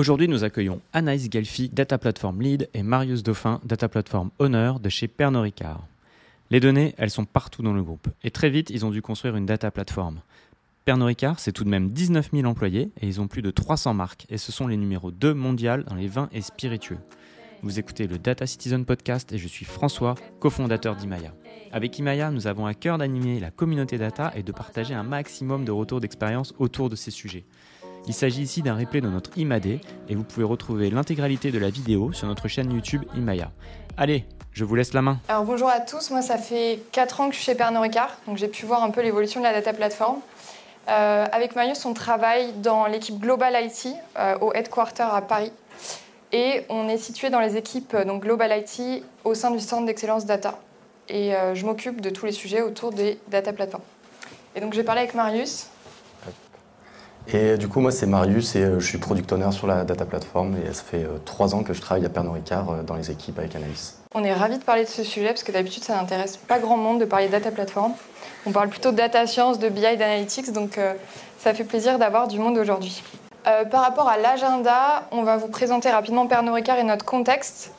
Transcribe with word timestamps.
Aujourd'hui, 0.00 0.28
nous 0.28 0.44
accueillons 0.44 0.80
Anaïs 0.94 1.28
Gelfi, 1.30 1.68
Data 1.68 1.98
Platform 1.98 2.40
Lead, 2.40 2.70
et 2.72 2.82
Marius 2.82 3.22
Dauphin, 3.22 3.60
Data 3.66 3.86
Platform 3.86 4.30
Owner 4.38 4.72
de 4.82 4.88
chez 4.88 5.08
Pernod 5.08 5.42
Ricard. 5.42 5.86
Les 6.50 6.58
données, 6.58 6.94
elles 6.96 7.10
sont 7.10 7.26
partout 7.26 7.62
dans 7.62 7.74
le 7.74 7.82
groupe. 7.82 8.08
Et 8.24 8.30
très 8.30 8.48
vite, 8.48 8.70
ils 8.70 8.86
ont 8.86 8.90
dû 8.90 9.02
construire 9.02 9.36
une 9.36 9.44
data 9.44 9.70
platform. 9.70 10.20
Pernod 10.86 11.06
Ricard, 11.06 11.38
c'est 11.38 11.52
tout 11.52 11.64
de 11.64 11.68
même 11.68 11.90
19 11.90 12.30
000 12.32 12.46
employés 12.46 12.88
et 12.98 13.08
ils 13.08 13.20
ont 13.20 13.28
plus 13.28 13.42
de 13.42 13.50
300 13.50 13.92
marques. 13.92 14.24
Et 14.30 14.38
ce 14.38 14.52
sont 14.52 14.66
les 14.66 14.78
numéros 14.78 15.10
2 15.10 15.34
mondiales 15.34 15.84
dans 15.84 15.96
les 15.96 16.08
vins 16.08 16.30
et 16.32 16.40
spiritueux. 16.40 16.98
Vous 17.62 17.78
écoutez 17.78 18.06
le 18.06 18.16
Data 18.16 18.46
Citizen 18.46 18.86
Podcast 18.86 19.30
et 19.34 19.36
je 19.36 19.48
suis 19.48 19.66
François, 19.66 20.14
cofondateur 20.38 20.96
d'Imaya. 20.96 21.34
Avec 21.72 21.98
Imaya, 21.98 22.30
nous 22.30 22.46
avons 22.46 22.64
à 22.64 22.72
cœur 22.72 22.96
d'animer 22.96 23.38
la 23.38 23.50
communauté 23.50 23.98
data 23.98 24.32
et 24.34 24.42
de 24.42 24.50
partager 24.50 24.94
un 24.94 25.02
maximum 25.02 25.66
de 25.66 25.72
retours 25.72 26.00
d'expérience 26.00 26.54
autour 26.58 26.88
de 26.88 26.96
ces 26.96 27.10
sujets. 27.10 27.44
Il 28.06 28.14
s'agit 28.14 28.42
ici 28.42 28.62
d'un 28.62 28.76
replay 28.76 29.00
de 29.00 29.08
notre 29.08 29.30
IMAD 29.36 29.66
et 29.66 30.14
vous 30.14 30.24
pouvez 30.24 30.44
retrouver 30.44 30.90
l'intégralité 30.90 31.50
de 31.50 31.58
la 31.58 31.70
vidéo 31.70 32.12
sur 32.12 32.26
notre 32.26 32.48
chaîne 32.48 32.72
YouTube 32.72 33.04
Imaya. 33.14 33.50
Allez, 33.96 34.24
je 34.52 34.64
vous 34.64 34.74
laisse 34.74 34.94
la 34.94 35.02
main. 35.02 35.18
Alors 35.28 35.44
bonjour 35.44 35.68
à 35.68 35.80
tous, 35.80 36.10
moi 36.10 36.22
ça 36.22 36.38
fait 36.38 36.80
4 36.92 37.20
ans 37.20 37.28
que 37.28 37.34
je 37.34 37.40
suis 37.40 37.46
chez 37.46 37.54
Pernod 37.54 37.82
Ricard, 37.82 38.16
donc 38.26 38.36
j'ai 38.36 38.48
pu 38.48 38.66
voir 38.66 38.82
un 38.82 38.90
peu 38.90 39.02
l'évolution 39.02 39.40
de 39.40 39.44
la 39.44 39.52
data 39.52 39.72
platform. 39.72 40.20
Euh, 40.88 41.26
avec 41.30 41.54
Marius, 41.54 41.84
on 41.84 41.94
travaille 41.94 42.52
dans 42.54 42.86
l'équipe 42.86 43.18
Global 43.18 43.54
IT 43.64 43.94
euh, 44.18 44.38
au 44.40 44.52
headquarter 44.52 45.06
à 45.12 45.20
Paris. 45.20 45.52
Et 46.32 46.64
on 46.68 46.88
est 46.88 46.98
situé 46.98 47.28
dans 47.30 47.40
les 47.40 47.56
équipes 47.56 47.94
euh, 47.94 48.04
donc 48.04 48.22
Global 48.22 48.52
IT 48.58 49.04
au 49.24 49.34
sein 49.34 49.50
du 49.50 49.60
centre 49.60 49.86
d'excellence 49.86 50.26
data. 50.26 50.58
Et 51.08 51.32
je 51.54 51.66
m'occupe 51.66 52.00
de 52.00 52.08
tous 52.08 52.24
les 52.24 52.30
sujets 52.30 52.62
autour 52.62 52.92
des 52.92 53.18
data 53.26 53.52
platforms. 53.52 53.82
Et 54.54 54.60
donc 54.60 54.74
j'ai 54.74 54.84
parlé 54.84 55.00
avec 55.00 55.14
Marius. 55.14 55.66
Et 57.32 57.56
du 57.56 57.68
coup, 57.68 57.80
moi, 57.80 57.92
c'est 57.92 58.06
Marius 58.06 58.56
et 58.56 58.64
je 58.78 58.84
suis 58.84 58.98
product 58.98 59.32
owner 59.32 59.52
sur 59.52 59.66
la 59.66 59.84
data 59.84 60.04
platform. 60.04 60.56
Et 60.66 60.72
ça 60.72 60.82
fait 60.82 61.06
trois 61.24 61.54
ans 61.54 61.62
que 61.62 61.72
je 61.72 61.80
travaille 61.80 62.04
à 62.04 62.08
Pernod 62.08 62.34
Ricard 62.34 62.82
dans 62.84 62.94
les 62.94 63.10
équipes 63.10 63.38
avec 63.38 63.54
Analyse. 63.54 64.00
On 64.12 64.24
est 64.24 64.32
ravis 64.32 64.58
de 64.58 64.64
parler 64.64 64.82
de 64.82 64.88
ce 64.88 65.04
sujet 65.04 65.28
parce 65.28 65.44
que 65.44 65.52
d'habitude, 65.52 65.84
ça 65.84 65.94
n'intéresse 65.94 66.36
pas 66.36 66.58
grand 66.58 66.76
monde 66.76 66.98
de 66.98 67.04
parler 67.04 67.26
de 67.26 67.32
data 67.32 67.52
platform. 67.52 67.92
On 68.44 68.50
parle 68.50 68.68
plutôt 68.68 68.90
de 68.90 68.96
data 68.96 69.24
science, 69.28 69.60
de 69.60 69.68
BI, 69.68 69.82
d'analytics, 69.82 70.50
donc 70.52 70.78
euh, 70.78 70.94
ça 71.38 71.54
fait 71.54 71.62
plaisir 71.62 71.96
d'avoir 71.96 72.26
du 72.26 72.40
monde 72.40 72.58
aujourd'hui. 72.58 73.04
Euh, 73.46 73.64
par 73.64 73.82
rapport 73.82 74.08
à 74.08 74.16
l'agenda, 74.16 75.06
on 75.12 75.22
va 75.22 75.36
vous 75.36 75.46
présenter 75.46 75.90
rapidement 75.90 76.26
Pernod 76.26 76.54
Ricard 76.54 76.78
et 76.78 76.82
notre 76.82 77.04
contexte. 77.04 77.72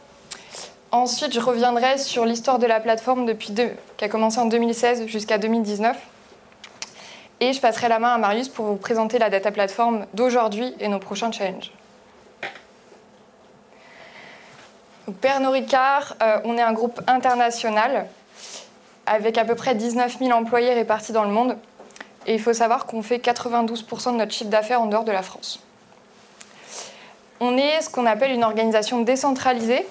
Ensuite, 0.92 1.33
je 1.33 1.42
reviendrai 1.42 1.98
sur 1.98 2.26
l'histoire 2.26 2.59
de 2.59 2.66
la 2.66 2.80
plateforme 2.80 3.26
depuis 3.26 3.53
qui 3.98 4.05
a 4.05 4.08
commencé 4.08 4.39
en 4.39 4.45
2016 4.45 5.08
jusqu'à 5.08 5.38
2019. 5.38 5.98
Et 7.44 7.53
je 7.53 7.59
passerai 7.59 7.89
la 7.89 7.97
main 7.97 8.14
à 8.14 8.17
Marius 8.20 8.50
pour 8.50 8.66
vous 8.66 8.75
présenter 8.75 9.17
la 9.17 9.31
data 9.31 9.52
platform 9.52 10.06
d'aujourd'hui 10.14 10.75
et 10.80 10.88
nos 10.88 11.00
prochains 11.00 11.31
challenges. 11.31 11.72
Donc, 15.08 15.16
Pernod 15.17 15.52
Ricard, 15.52 16.16
euh, 16.22 16.38
on 16.44 16.56
est 16.56 16.61
un 16.61 16.72
groupe 16.72 17.02
international 17.08 18.06
avec 19.08 19.39
à 19.39 19.44
peu 19.44 19.56
près 19.56 19.73
19 19.73 20.20
000 20.20 20.31
employés 20.31 20.72
répartis 20.75 21.14
dans 21.14 21.23
le 21.23 21.31
monde. 21.31 21.58
Et 22.28 22.36
il 22.36 22.39
faut 22.39 22.53
savoir 22.53 22.86
qu'on 22.86 23.02
fait 23.02 23.17
92% 23.17 24.11
de 24.11 24.17
notre 24.17 24.31
chiffre 24.31 24.52
d'affaires 24.52 24.80
en 24.80 24.86
dehors 24.86 25.03
de 25.03 25.11
la 25.11 25.23
France. 25.23 25.59
On 27.39 27.58
est 27.58 27.81
ce 27.81 27.89
qu'on 27.89 28.05
appelle 28.05 28.31
une 28.31 28.44
organisation 28.44 29.02
décentralisée. 29.02 29.88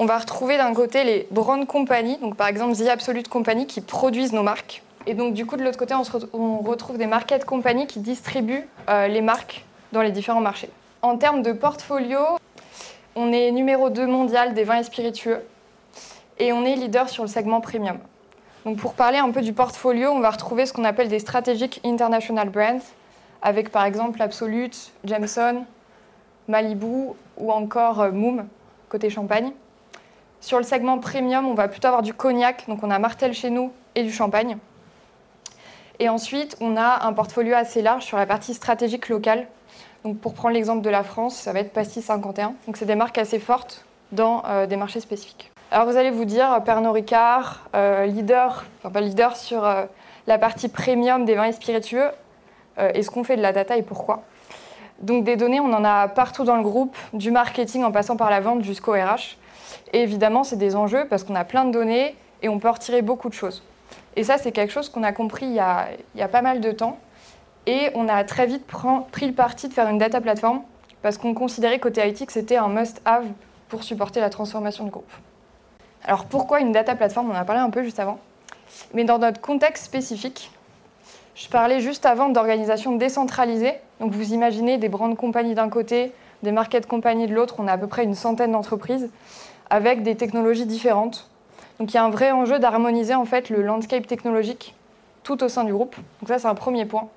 On 0.00 0.04
va 0.04 0.18
retrouver 0.18 0.56
d'un 0.56 0.74
côté 0.74 1.04
les 1.04 1.28
brand 1.30 1.64
companies, 1.64 2.18
donc 2.18 2.34
par 2.36 2.48
exemple 2.48 2.76
The 2.76 2.88
Absolute 2.88 3.28
Company, 3.28 3.68
qui 3.68 3.80
produisent 3.80 4.32
nos 4.32 4.42
marques. 4.42 4.82
Et 5.06 5.14
donc 5.14 5.34
du 5.34 5.46
coup, 5.46 5.56
de 5.56 5.64
l'autre 5.64 5.78
côté, 5.78 5.94
on, 6.32 6.58
retrouve 6.58 6.98
des 6.98 7.06
market 7.06 7.44
companies 7.44 7.86
qui 7.86 8.00
distribuent 8.00 8.68
euh, 8.88 9.08
les 9.08 9.20
marques 9.20 9.64
dans 9.92 10.02
les 10.02 10.10
différents 10.10 10.40
marchés. 10.40 10.70
En 11.02 11.16
termes 11.16 11.42
de 11.42 11.52
portfolio, 11.52 12.18
on 13.14 13.32
est 13.32 13.50
numéro 13.50 13.90
2 13.90 14.06
mondial 14.06 14.54
des 14.54 14.64
vins 14.64 14.78
et 14.78 14.84
spiritueux 14.84 15.40
et 16.38 16.52
on 16.52 16.64
est 16.64 16.74
leader 16.74 17.08
sur 17.08 17.22
le 17.22 17.28
segment 17.28 17.60
premium. 17.60 17.98
Donc 18.64 18.76
pour 18.76 18.94
parler 18.94 19.18
un 19.18 19.30
peu 19.30 19.40
du 19.40 19.52
portfolio, 19.52 20.10
on 20.10 20.20
va 20.20 20.30
retrouver 20.30 20.66
ce 20.66 20.72
qu'on 20.72 20.84
appelle 20.84 21.08
des 21.08 21.20
strategic 21.20 21.80
international 21.84 22.50
brands, 22.50 22.80
avec 23.40 23.70
par 23.70 23.84
exemple 23.84 24.20
Absolute, 24.20 24.92
Jameson, 25.04 25.64
Malibu 26.48 27.12
ou 27.36 27.52
encore 27.52 28.00
euh, 28.00 28.10
Moom, 28.10 28.46
côté 28.88 29.10
champagne. 29.10 29.52
Sur 30.40 30.58
le 30.58 30.64
segment 30.64 30.98
premium, 30.98 31.46
on 31.46 31.54
va 31.54 31.68
plutôt 31.68 31.88
avoir 31.88 32.02
du 32.02 32.14
cognac, 32.14 32.64
donc 32.68 32.82
on 32.82 32.90
a 32.90 32.98
Martel 32.98 33.32
chez 33.32 33.50
nous 33.50 33.72
et 33.94 34.02
du 34.02 34.12
champagne. 34.12 34.58
Et 36.00 36.08
ensuite, 36.08 36.56
on 36.60 36.76
a 36.76 37.06
un 37.06 37.12
portfolio 37.12 37.54
assez 37.54 37.82
large 37.82 38.04
sur 38.04 38.16
la 38.16 38.26
partie 38.26 38.54
stratégique 38.54 39.08
locale. 39.08 39.46
Donc 40.04 40.18
pour 40.18 40.34
prendre 40.34 40.54
l'exemple 40.54 40.82
de 40.82 40.90
la 40.90 41.02
France, 41.02 41.36
ça 41.36 41.52
va 41.52 41.60
être 41.60 41.72
Pastis 41.72 42.04
51. 42.04 42.54
Donc 42.66 42.76
c'est 42.76 42.86
des 42.86 42.94
marques 42.94 43.18
assez 43.18 43.38
fortes 43.38 43.84
dans 44.12 44.42
euh, 44.46 44.66
des 44.66 44.76
marchés 44.76 45.00
spécifiques. 45.00 45.50
Alors 45.70 45.86
vous 45.86 45.96
allez 45.96 46.10
vous 46.10 46.24
dire, 46.24 46.62
Pernod 46.64 46.94
Ricard, 46.94 47.68
euh, 47.74 48.06
leader, 48.06 48.64
leader 48.94 49.36
sur 49.36 49.66
euh, 49.66 49.84
la 50.26 50.38
partie 50.38 50.68
premium 50.68 51.26
des 51.26 51.34
vins 51.34 51.44
et 51.44 51.52
spiritueux, 51.52 52.10
euh, 52.78 52.90
est-ce 52.94 53.10
qu'on 53.10 53.24
fait 53.24 53.36
de 53.36 53.42
la 53.42 53.52
data 53.52 53.76
et 53.76 53.82
pourquoi? 53.82 54.22
Donc 55.00 55.24
des 55.24 55.36
données, 55.36 55.60
on 55.60 55.72
en 55.72 55.84
a 55.84 56.08
partout 56.08 56.44
dans 56.44 56.56
le 56.56 56.62
groupe, 56.62 56.96
du 57.12 57.30
marketing 57.30 57.84
en 57.84 57.92
passant 57.92 58.16
par 58.16 58.30
la 58.30 58.40
vente 58.40 58.62
jusqu'au 58.62 58.92
RH. 58.92 59.36
Et 59.92 60.02
évidemment, 60.02 60.42
c'est 60.42 60.56
des 60.56 60.74
enjeux 60.74 61.06
parce 61.08 61.22
qu'on 61.22 61.34
a 61.34 61.44
plein 61.44 61.64
de 61.64 61.70
données 61.70 62.16
et 62.42 62.48
on 62.48 62.58
peut 62.58 62.68
en 62.68 62.72
retirer 62.72 63.02
beaucoup 63.02 63.28
de 63.28 63.34
choses. 63.34 63.62
Et 64.16 64.24
ça, 64.24 64.38
c'est 64.38 64.52
quelque 64.52 64.72
chose 64.72 64.88
qu'on 64.88 65.02
a 65.02 65.12
compris 65.12 65.46
il 65.46 65.54
y 65.54 65.60
a, 65.60 66.28
pas 66.28 66.42
mal 66.42 66.60
de 66.60 66.72
temps. 66.72 66.98
Et 67.66 67.90
on 67.94 68.08
a 68.08 68.24
très 68.24 68.46
vite 68.46 68.66
pris 68.66 69.26
le 69.26 69.34
parti 69.34 69.68
de 69.68 69.74
faire 69.74 69.88
une 69.88 69.98
data 69.98 70.20
platform 70.20 70.62
parce 71.02 71.18
qu'on 71.18 71.34
considérait 71.34 71.78
côté 71.78 72.06
IT 72.08 72.30
c'était 72.30 72.56
un 72.56 72.68
must-have 72.68 73.26
pour 73.68 73.84
supporter 73.84 74.20
la 74.20 74.30
transformation 74.30 74.84
du 74.84 74.90
groupe. 74.90 75.10
Alors 76.04 76.24
pourquoi 76.24 76.60
une 76.60 76.72
data 76.72 76.94
platform 76.94 77.30
On 77.30 77.34
en 77.34 77.36
a 77.36 77.44
parlé 77.44 77.60
un 77.60 77.70
peu 77.70 77.82
juste 77.82 78.00
avant. 78.00 78.18
Mais 78.94 79.04
dans 79.04 79.18
notre 79.18 79.40
contexte 79.40 79.84
spécifique, 79.84 80.50
je 81.34 81.48
parlais 81.48 81.80
juste 81.80 82.06
avant 82.06 82.30
d'organisation 82.30 82.96
décentralisée. 82.96 83.74
Donc 84.00 84.12
vous 84.12 84.32
imaginez 84.32 84.78
des 84.78 84.88
grandes 84.88 85.16
compagnies 85.16 85.54
d'un 85.54 85.68
côté, 85.68 86.12
des 86.42 86.52
market 86.52 86.86
companies 86.86 87.26
de 87.26 87.34
l'autre. 87.34 87.56
On 87.58 87.68
a 87.68 87.72
à 87.72 87.78
peu 87.78 87.86
près 87.86 88.04
une 88.04 88.14
centaine 88.14 88.52
d'entreprises 88.52 89.10
avec 89.70 90.02
des 90.02 90.16
technologies 90.16 90.66
différentes. 90.66 91.28
Donc 91.78 91.92
il 91.92 91.94
y 91.94 91.98
a 91.98 92.04
un 92.04 92.10
vrai 92.10 92.32
enjeu 92.32 92.58
d'harmoniser 92.58 93.14
en 93.14 93.24
fait 93.24 93.50
le 93.50 93.62
landscape 93.62 94.06
technologique 94.06 94.74
tout 95.22 95.42
au 95.44 95.48
sein 95.48 95.64
du 95.64 95.72
groupe. 95.72 95.94
Donc 96.20 96.28
ça 96.28 96.38
c'est 96.38 96.48
un 96.48 96.54
premier 96.54 96.84
point. 96.86 97.08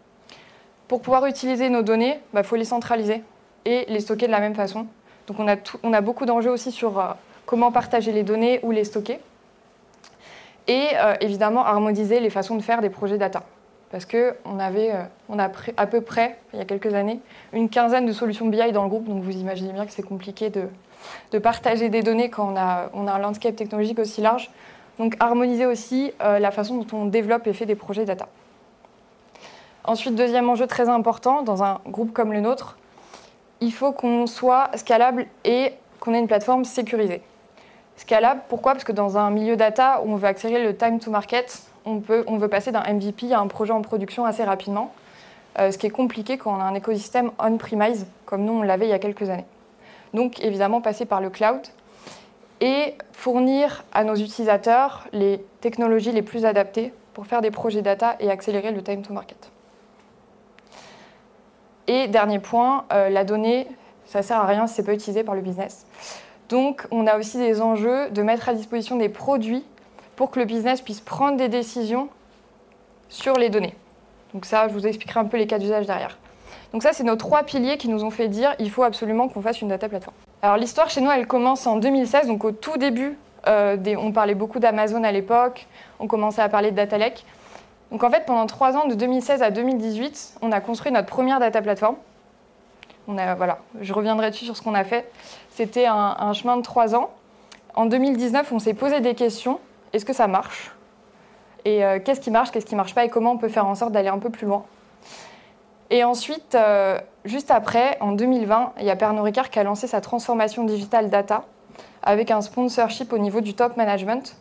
Pour 0.87 1.01
pouvoir 1.01 1.25
utiliser 1.25 1.69
nos 1.69 1.81
données, 1.81 2.15
il 2.15 2.33
bah, 2.33 2.43
faut 2.43 2.57
les 2.57 2.65
centraliser 2.65 3.23
et 3.65 3.85
les 3.87 3.99
stocker 4.01 4.27
de 4.27 4.31
la 4.31 4.39
même 4.39 4.55
façon. 4.55 4.87
Donc 5.27 5.39
on 5.39 5.93
a, 5.93 6.01
beaucoup 6.01 6.25
d'enjeux 6.25 6.51
aussi 6.51 6.71
sur 6.71 6.99
euh, 6.99 7.13
comment 7.45 7.71
partager 7.71 8.11
les 8.11 8.23
données 8.23 8.59
ou 8.63 8.71
les 8.71 8.83
stocker. 8.83 9.19
Et 10.67 10.87
euh, 10.95 11.15
évidemment, 11.21 11.65
harmoniser 11.65 12.19
les 12.19 12.29
façons 12.29 12.55
de 12.55 12.61
faire 12.61 12.81
des 12.81 12.89
projets 12.89 13.17
data. 13.17 13.43
Parce 13.91 14.05
qu'on 14.05 14.59
avait, 14.59 14.91
euh, 14.91 15.03
on 15.29 15.39
a 15.39 15.49
à 15.77 15.87
peu 15.87 16.01
près, 16.01 16.37
il 16.53 16.59
y 16.59 16.61
a 16.61 16.65
quelques 16.65 16.93
années, 16.93 17.19
une 17.53 17.69
quinzaine 17.69 18.05
de 18.05 18.13
solutions 18.13 18.47
BI 18.47 18.71
dans 18.71 18.83
le 18.83 18.89
groupe. 18.89 19.07
Donc 19.07 19.23
vous 19.23 19.37
imaginez 19.37 19.73
bien 19.73 19.85
que 19.85 19.91
c'est 19.91 20.03
compliqué 20.03 20.49
de, 20.49 20.67
de, 21.31 21.39
partager 21.39 21.89
des 21.89 22.03
données 22.03 22.29
quand 22.29 22.53
on 22.53 22.57
a, 22.57 23.13
un 23.13 23.19
landscape 23.19 23.55
technologique 23.55 23.99
aussi 23.99 24.21
large. 24.21 24.49
Donc 24.99 25.15
harmoniser 25.19 25.65
aussi 25.65 26.11
euh, 26.21 26.39
la 26.39 26.51
façon 26.51 26.77
dont 26.77 26.97
on 26.97 27.05
développe 27.05 27.47
et 27.47 27.53
fait 27.53 27.65
des 27.65 27.75
projets 27.75 28.05
data. 28.05 28.27
Ensuite, 29.83 30.15
deuxième 30.15 30.47
enjeu 30.49 30.67
très 30.67 30.89
important, 30.89 31.41
dans 31.41 31.63
un 31.63 31.79
groupe 31.87 32.13
comme 32.13 32.33
le 32.33 32.41
nôtre, 32.41 32.77
il 33.61 33.73
faut 33.73 33.91
qu'on 33.91 34.27
soit 34.27 34.69
scalable 34.75 35.25
et 35.43 35.73
qu'on 35.99 36.13
ait 36.13 36.19
une 36.19 36.27
plateforme 36.27 36.65
sécurisée. 36.65 37.21
Scalable, 37.95 38.41
pourquoi? 38.49 38.73
Parce 38.73 38.83
que 38.83 38.91
dans 38.91 39.17
un 39.17 39.29
milieu 39.31 39.55
data 39.55 40.01
où 40.03 40.11
on 40.11 40.15
veut 40.15 40.27
accélérer 40.27 40.63
le 40.63 40.75
time 40.75 40.99
to 40.99 41.09
market, 41.09 41.63
on 41.85 41.97
veut 41.97 42.47
passer 42.47 42.71
d'un 42.71 42.83
MVP 42.93 43.33
à 43.33 43.39
un 43.39 43.47
projet 43.47 43.73
en 43.73 43.81
production 43.81 44.25
assez 44.25 44.43
rapidement, 44.43 44.91
euh, 45.59 45.71
ce 45.71 45.77
qui 45.77 45.87
est 45.87 45.91
compliqué 45.91 46.37
quand 46.37 46.55
on 46.55 46.59
a 46.59 46.63
un 46.63 46.75
écosystème 46.75 47.31
on-premise, 47.37 48.07
comme 48.25 48.45
nous 48.45 48.53
on 48.53 48.61
l'avait 48.61 48.87
il 48.87 48.89
y 48.89 48.93
a 48.93 48.99
quelques 48.99 49.29
années. 49.29 49.45
Donc 50.13 50.43
évidemment 50.43 50.81
passer 50.81 51.05
par 51.05 51.21
le 51.21 51.29
cloud 51.29 51.61
et 52.59 52.95
fournir 53.13 53.83
à 53.91 54.03
nos 54.03 54.15
utilisateurs 54.15 55.07
les 55.13 55.43
technologies 55.61 56.11
les 56.11 56.21
plus 56.21 56.45
adaptées 56.45 56.93
pour 57.13 57.25
faire 57.27 57.41
des 57.41 57.51
projets 57.51 57.81
data 57.81 58.15
et 58.19 58.29
accélérer 58.29 58.71
le 58.71 58.83
time 58.83 59.01
to 59.01 59.13
market. 59.13 59.51
Et 61.87 62.07
dernier 62.07 62.39
point, 62.39 62.85
euh, 62.93 63.09
la 63.09 63.23
donnée, 63.23 63.67
ça 64.05 64.19
ne 64.19 64.23
sert 64.23 64.37
à 64.37 64.45
rien 64.45 64.67
si 64.67 64.75
ce 64.75 64.81
n'est 64.81 64.85
pas 64.85 64.93
utilisé 64.93 65.23
par 65.23 65.35
le 65.35 65.41
business. 65.41 65.85
Donc, 66.49 66.85
on 66.91 67.07
a 67.07 67.17
aussi 67.17 67.37
des 67.37 67.61
enjeux 67.61 68.09
de 68.11 68.21
mettre 68.21 68.49
à 68.49 68.53
disposition 68.53 68.97
des 68.97 69.09
produits 69.09 69.65
pour 70.15 70.31
que 70.31 70.39
le 70.39 70.45
business 70.45 70.81
puisse 70.81 71.01
prendre 71.01 71.37
des 71.37 71.49
décisions 71.49 72.09
sur 73.09 73.37
les 73.37 73.49
données. 73.49 73.75
Donc 74.33 74.45
ça, 74.45 74.67
je 74.67 74.73
vous 74.73 74.87
expliquerai 74.87 75.19
un 75.19 75.25
peu 75.25 75.37
les 75.37 75.47
cas 75.47 75.59
d'usage 75.59 75.85
derrière. 75.85 76.17
Donc 76.73 76.83
ça, 76.83 76.93
c'est 76.93 77.03
nos 77.03 77.15
trois 77.15 77.43
piliers 77.43 77.77
qui 77.77 77.89
nous 77.89 78.03
ont 78.03 78.11
fait 78.11 78.27
dire 78.27 78.55
il 78.59 78.69
faut 78.69 78.83
absolument 78.83 79.27
qu'on 79.27 79.41
fasse 79.41 79.61
une 79.61 79.67
data 79.67 79.89
platform. 79.89 80.15
Alors 80.41 80.57
l'histoire 80.57 80.89
chez 80.89 81.01
nous, 81.01 81.11
elle 81.11 81.27
commence 81.27 81.67
en 81.67 81.77
2016, 81.77 82.27
donc 82.27 82.43
au 82.45 82.51
tout 82.51 82.77
début, 82.77 83.17
euh, 83.47 83.77
on 83.97 84.11
parlait 84.11 84.35
beaucoup 84.35 84.59
d'Amazon 84.59 85.03
à 85.03 85.11
l'époque, 85.11 85.67
on 85.99 86.07
commençait 86.07 86.41
à 86.41 86.49
parler 86.49 86.71
de 86.71 86.75
data. 86.75 86.97
Donc 87.91 88.03
en 88.03 88.09
fait, 88.09 88.25
pendant 88.25 88.45
trois 88.45 88.77
ans, 88.77 88.87
de 88.87 88.95
2016 88.95 89.41
à 89.41 89.51
2018, 89.51 90.37
on 90.41 90.51
a 90.51 90.61
construit 90.61 90.91
notre 90.91 91.07
première 91.07 91.39
data 91.39 91.61
a, 93.17 93.35
voilà, 93.35 93.59
je 93.81 93.93
reviendrai 93.93 94.29
dessus 94.31 94.45
sur 94.45 94.55
ce 94.55 94.61
qu'on 94.61 94.73
a 94.73 94.83
fait. 94.83 95.11
C'était 95.49 95.85
un, 95.85 96.33
chemin 96.33 96.57
de 96.57 96.61
trois 96.61 96.95
ans. 96.95 97.09
En 97.73 97.85
2019, 97.85 98.51
on 98.51 98.59
s'est 98.59 98.73
posé 98.73 99.01
des 99.01 99.15
questions. 99.15 99.59
Est-ce 99.93 100.05
que 100.05 100.13
ça 100.13 100.27
marche? 100.27 100.71
Et 101.65 101.83
euh, 101.83 101.99
qu'est-ce 102.03 102.21
qui 102.21 102.31
marche, 102.31 102.51
qu'est-ce 102.51 102.65
qui 102.65 102.75
marche 102.75 102.95
pas? 102.95 103.05
Et 103.05 103.09
comment 103.09 103.33
on 103.33 103.37
peut 103.37 103.49
faire 103.49 103.65
en 103.65 103.75
sorte 103.75 103.91
d'aller 103.91 104.07
un 104.07 104.19
peu 104.19 104.29
plus 104.29 104.47
loin? 104.47 104.63
Et 105.93 106.05
ensuite, 106.05 106.55
euh, 106.55 106.97
juste 107.25 107.51
après, 107.51 107.97
en 107.99 108.13
2020, 108.13 108.73
il 108.79 108.85
y 108.85 108.89
a 108.89 108.95
Pernod 108.95 109.25
Ricard 109.25 109.49
qui 109.49 109.59
a 109.59 109.63
lancé 109.63 109.87
sa 109.87 109.99
transformation 109.99 110.63
digitale 110.63 111.09
data 111.09 111.43
avec 112.01 112.31
un 112.31 112.39
sponsorship 112.39 113.11
au 113.11 113.17
niveau 113.17 113.41
du 113.41 113.53
top 113.53 113.75
management. 113.75 114.37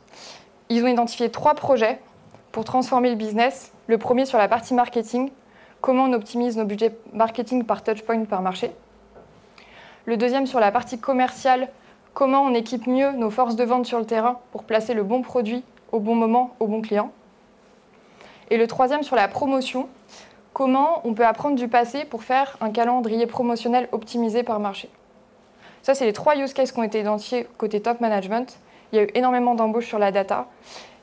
Ils 0.69 0.85
ont 0.85 0.87
identifié 0.87 1.29
trois 1.29 1.55
projets 1.55 1.99
pour 2.52 2.64
transformer 2.64 3.11
le 3.11 3.17
business. 3.17 3.73
Le 3.88 3.99
premier 3.99 4.26
sur 4.26 4.38
la 4.38 4.47
partie 4.47 4.75
marketing, 4.75 5.32
comment 5.81 6.05
on 6.05 6.12
optimise 6.12 6.56
nos 6.56 6.64
budgets 6.64 6.97
marketing 7.12 7.64
par 7.64 7.82
touchpoint 7.82 8.25
par 8.26 8.43
marché. 8.43 8.70
Le 10.05 10.17
deuxième 10.17 10.47
sur 10.47 10.61
la 10.61 10.70
partie 10.70 11.00
commerciale, 11.00 11.69
comment 12.14 12.43
on 12.43 12.55
équipe 12.55 12.87
mieux 12.87 13.11
nos 13.11 13.31
forces 13.31 13.56
de 13.56 13.64
vente 13.64 13.87
sur 13.87 13.99
le 13.99 14.06
terrain 14.06 14.38
pour 14.52 14.62
placer 14.62 14.94
le 14.94 15.02
bon 15.02 15.23
produit 15.23 15.64
au 15.91 15.99
bon 15.99 16.14
moment 16.14 16.55
au 16.61 16.69
bon 16.69 16.81
client. 16.81 17.11
Et 18.50 18.56
le 18.56 18.69
troisième 18.69 19.02
sur 19.02 19.17
la 19.17 19.26
promotion, 19.26 19.88
comment 20.52 21.00
on 21.05 21.14
peut 21.14 21.26
apprendre 21.26 21.56
du 21.56 21.69
passé 21.69 22.05
pour 22.05 22.25
faire 22.25 22.56
un 22.61 22.70
calendrier 22.70 23.26
promotionnel 23.26 23.88
optimisé 23.93 24.43
par 24.43 24.61
marché. 24.61 24.88
Ça, 25.82 25.94
c'est 25.94 26.05
les 26.05 26.12
trois 26.12 26.37
use 26.37 26.52
cases 26.52 26.73
qui 26.73 26.79
ont 26.79 26.82
été 26.82 27.00
identifiés 27.00 27.47
côté 27.56 27.81
top 27.81 28.00
management. 28.00 28.58
Il 28.93 28.97
y 28.97 28.99
a 28.99 29.05
eu 29.05 29.08
énormément 29.14 29.55
d'embauches 29.55 29.87
sur 29.87 29.99
la 29.99 30.12
data. 30.12 30.47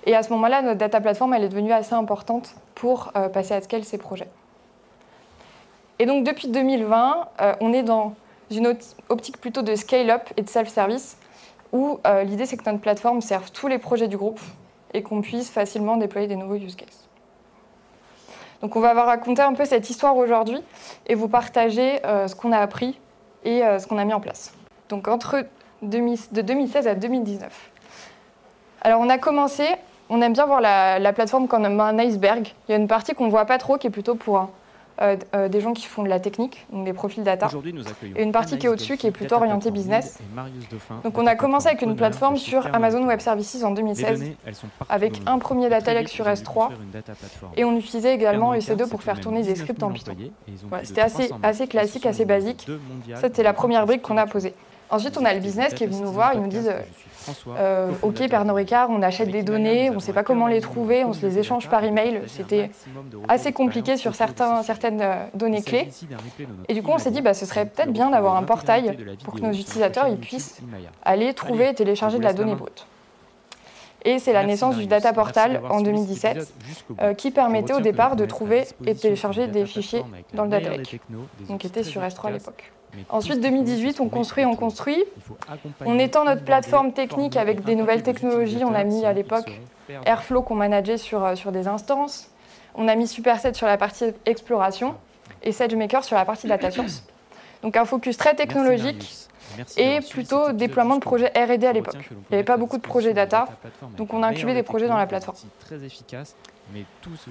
Et 0.06 0.16
à 0.16 0.24
ce 0.24 0.32
moment-là, 0.34 0.62
notre 0.62 0.78
data 0.78 1.02
platform, 1.02 1.34
elle 1.34 1.44
est 1.44 1.50
devenue 1.50 1.74
assez 1.74 1.94
importante 1.94 2.56
pour 2.76 3.12
euh, 3.16 3.30
passer 3.30 3.54
à 3.54 3.62
scale 3.62 3.84
ces 3.84 3.98
projets. 3.98 4.30
Et 6.00 6.06
donc, 6.06 6.24
depuis 6.24 6.48
2020, 6.48 7.28
euh, 7.42 7.54
on 7.60 7.74
est 7.74 7.84
dans 7.84 8.14
une 8.52 8.76
optique 9.10 9.40
plutôt 9.40 9.64
de 9.64 9.76
scale-up 9.76 10.30
et 10.38 10.44
de 10.44 10.50
self-service, 10.50 11.18
où 11.74 12.00
euh, 12.06 12.24
l'idée, 12.24 12.46
c'est 12.46 12.58
que 12.58 12.70
notre 12.70 12.80
plateforme 12.80 13.22
serve 13.22 13.52
tous 13.52 13.68
les 13.68 13.80
projets 13.80 14.08
du 14.08 14.18
groupe 14.18 14.40
et 14.94 15.02
qu'on 15.02 15.22
puisse 15.22 15.50
facilement 15.50 15.98
déployer 15.98 16.28
des 16.28 16.36
nouveaux 16.36 16.56
use 16.56 16.76
cases. 16.76 17.07
Donc, 18.62 18.76
on 18.76 18.80
va 18.80 18.94
raconter 18.94 19.42
un 19.42 19.54
peu 19.54 19.66
cette 19.66 19.90
histoire 19.90 20.16
aujourd'hui 20.18 20.60
et 21.06 21.16
vous 21.16 21.28
partager 21.28 22.00
ce 22.04 22.34
qu'on 22.34 22.52
a 22.52 22.58
appris 22.58 23.00
et 23.44 23.62
ce 23.62 23.86
qu'on 23.86 23.98
a 23.98 24.06
mis 24.06 24.14
en 24.14 24.20
place. 24.20 24.52
Donc, 24.90 25.08
entre 25.08 25.46
de 25.82 26.42
2016 26.42 26.88
à 26.88 26.96
2019. 26.96 27.72
Alors 28.82 29.02
on 29.02 29.10
a 29.10 29.18
commencé, 29.18 29.66
on 30.10 30.22
aime 30.22 30.34
bien 30.34 30.46
voir 30.46 30.62
la, 30.62 31.14
plateforme 31.14 31.48
comme 31.48 31.66
un 31.66 32.00
iceberg. 32.00 32.54
Il 32.68 32.72
y 32.72 32.76
a 32.76 32.78
une 32.78 32.88
partie 32.88 33.14
qu'on 33.14 33.26
ne 33.26 33.32
voit 33.32 33.46
pas 33.46 33.58
trop 33.58 33.78
qui 33.78 33.88
est 33.88 33.92
plutôt 33.92 34.16
pour 34.16 34.38
euh, 34.38 34.44
euh, 35.02 35.48
des 35.48 35.62
gens 35.62 35.74
qui 35.74 35.86
font 35.86 36.04
de 36.04 36.10
la 36.10 36.20
technique, 36.20 36.66
donc 36.72 36.86
des 36.86 36.94
profils 36.94 37.24
data. 37.24 37.50
et 38.16 38.24
une 38.24 38.32
partie 38.32 38.58
qui 38.58 38.66
est 38.66 38.70
au-dessus 38.70 38.98
qui 38.98 39.08
est 39.08 39.12
plutôt 39.12 39.36
orientée 39.36 39.72
business. 39.72 40.20
Donc 41.04 41.18
on 41.18 41.28
a 41.28 41.36
commencé 41.36 41.68
avec 41.68 41.82
une 41.82 41.96
plateforme 41.96 42.38
sur 42.38 42.68
Amazon 42.74 43.06
Web 43.06 43.20
Services 43.20 43.64
en 43.64 43.72
2016 43.72 44.24
avec 44.90 45.22
un 45.26 45.38
premier 45.40 45.70
data 45.70 45.94
lake 45.94 46.10
sur 46.10 46.26
S3 46.26 46.70
et 47.56 47.64
on 47.64 47.78
utilisait 47.78 48.14
également 48.14 48.54
EC2 48.54 48.88
pour 48.88 49.04
faire 49.04 49.20
tourner 49.20 49.44
des 49.44 49.56
scripts 49.56 49.84
en 49.84 49.92
Python. 49.92 50.16
C'était 50.84 51.02
assez, 51.02 51.32
assez 51.44 51.68
classique, 51.68 52.06
assez 52.06 52.26
basique. 52.26 52.68
C'était 53.22 53.44
la 53.44 53.54
première 53.54 53.86
brique 53.86 54.02
qu'on 54.02 54.18
a 54.18 54.26
posée. 54.26 54.54
Ensuite, 54.90 55.18
on 55.18 55.26
a 55.26 55.34
le 55.34 55.42
business 55.42 55.74
qui 55.74 55.84
est 55.84 55.88
venu 55.88 56.02
nous 56.02 56.12
voir, 56.12 56.34
ils 56.34 56.42
nous 56.42 56.48
disent 56.48 56.72
euh, 57.48 57.92
Ok, 58.02 58.28
Pernod 58.30 58.56
Ricard, 58.56 58.90
on 58.90 59.02
achète 59.02 59.30
des 59.30 59.44
données, 59.44 59.90
on 59.90 59.96
ne 59.96 60.00
sait 60.00 60.14
pas 60.14 60.24
comment 60.24 60.48
les 60.48 60.62
trouver, 60.62 61.04
on 61.04 61.14
se 61.14 61.26
les 61.26 61.40
échange 61.40 61.70
par 61.70 61.84
email. 61.84 62.22
C'était 62.28 62.70
assez 63.28 63.52
compliqué 63.52 63.98
sur 63.98 64.16
certains, 64.16 64.64
certaines 64.64 65.02
euh, 65.02 65.26
données 65.34 65.62
clés. 65.62 65.90
Et 66.68 66.74
du 66.74 66.84
coup, 66.84 66.92
on 66.92 66.98
s'est 66.98 67.12
dit 67.12 67.22
bah, 67.22 67.34
ce 67.34 67.46
serait 67.46 67.66
peut-être 67.66 67.92
bien 67.92 68.10
d'avoir 68.10 68.36
un 68.36 68.44
portail 68.44 68.98
pour 69.24 69.36
que 69.36 69.42
nos 69.42 69.52
utilisateurs 69.52 70.08
ils 70.08 70.18
puissent 70.18 70.62
aller 71.04 71.34
trouver 71.34 71.70
et 71.70 71.74
télécharger 71.74 72.18
de 72.18 72.24
la 72.24 72.34
donnée 72.34 72.56
brute. 72.56 72.86
Et 74.06 74.20
c'est 74.20 74.34
la 74.34 74.46
naissance 74.46 74.78
du 74.78 74.86
Data 74.86 75.12
Portal 75.12 75.62
en 75.70 75.82
2017 75.82 76.54
euh, 77.02 77.14
qui 77.14 77.32
permettait 77.32 77.74
au 77.74 77.82
départ 77.82 78.16
de 78.16 78.26
trouver 78.26 78.66
et 78.86 78.94
de 78.94 79.00
télécharger 79.00 79.48
des 79.48 79.66
fichiers 79.66 80.04
dans 80.34 80.44
le 80.44 80.50
Data 80.50 80.70
Lake, 80.70 81.02
donc 81.50 81.60
qui 81.60 81.68
était 81.68 81.84
sur 81.84 82.02
S3 82.02 82.28
à 82.28 82.32
l'époque. 82.32 82.72
Ensuite, 83.10 83.42
2018, 83.42 84.00
on 84.00 84.10
construit, 84.10 84.46
on 84.46 84.56
construit. 84.56 85.04
On 85.86 86.00
étend 86.00 86.26
notre 86.26 86.44
plateforme 86.44 86.94
technique 86.94 87.38
avec 87.38 87.64
des 87.64 87.76
nouvelles 87.76 88.04
technologies. 88.04 88.64
On 88.64 88.74
a 88.74 88.84
mis 88.84 89.06
à 89.06 89.14
l'époque 89.14 89.52
Airflow 90.06 90.42
qu'on 90.42 90.56
manageait 90.56 90.98
sur, 90.98 91.24
euh, 91.24 91.36
sur 91.36 91.52
des 91.52 91.68
instances. 91.68 92.30
On 92.76 92.88
a 92.88 92.96
mis 92.96 93.08
Superset 93.08 93.54
sur 93.54 93.68
la 93.68 93.78
partie 93.78 94.06
exploration 94.26 94.96
et 95.44 95.52
SageMaker 95.52 96.04
sur 96.04 96.16
la 96.16 96.26
partie 96.26 96.48
data 96.48 96.72
science. 96.72 97.04
Donc 97.64 97.76
un 97.76 97.86
focus 97.86 98.18
très 98.18 98.36
technologique 98.36 99.28
et 99.78 100.00
plutôt 100.10 100.52
déploiement 100.52 100.96
de 100.96 101.00
projets 101.00 101.32
R&D 101.36 101.66
à 101.66 101.74
l'époque. 101.74 101.96
Il 102.12 102.16
n'y 102.32 102.36
avait 102.36 102.44
pas 102.44 102.58
beaucoup 102.58 102.78
de 102.78 102.82
projets 102.82 103.14
data, 103.14 103.48
donc 103.96 104.14
on 104.14 104.22
a 104.22 104.28
incubé 104.28 104.54
des 104.54 104.64
projets 104.64 104.88
dans 104.88 104.98
la 104.98 105.08
plateforme. 105.08 105.38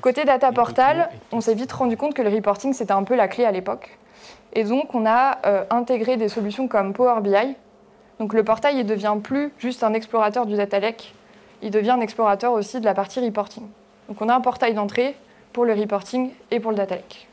Côté 0.00 0.24
data 0.24 0.50
portal, 0.50 1.10
on 1.30 1.40
s'est 1.40 1.54
vite 1.54 1.72
rendu 1.72 1.96
compte 1.96 2.14
que 2.14 2.22
le 2.22 2.30
reporting 2.30 2.72
c'était 2.72 2.92
un 2.92 3.04
peu 3.04 3.14
la 3.14 3.28
clé 3.28 3.44
à 3.44 3.52
l'époque. 3.52 3.98
Et 4.56 4.64
donc, 4.64 4.94
on 4.94 5.04
a 5.04 5.38
euh, 5.44 5.64
intégré 5.68 6.16
des 6.16 6.30
solutions 6.30 6.66
comme 6.66 6.94
Power 6.94 7.20
BI. 7.20 7.54
Donc, 8.18 8.32
le 8.32 8.42
portail 8.42 8.76
ne 8.76 8.82
devient 8.82 9.16
plus 9.22 9.52
juste 9.58 9.84
un 9.84 9.92
explorateur 9.92 10.46
du 10.46 10.56
data 10.56 10.80
lake, 10.80 11.14
il 11.60 11.70
devient 11.70 11.90
un 11.90 12.00
explorateur 12.00 12.52
aussi 12.52 12.80
de 12.80 12.86
la 12.86 12.94
partie 12.94 13.20
reporting. 13.20 13.64
Donc, 14.08 14.20
on 14.22 14.30
a 14.30 14.34
un 14.34 14.40
portail 14.40 14.72
d'entrée 14.72 15.14
pour 15.52 15.66
le 15.66 15.74
reporting 15.74 16.30
et 16.50 16.58
pour 16.58 16.70
le 16.70 16.78
data 16.78 16.94
lake. 16.96 17.28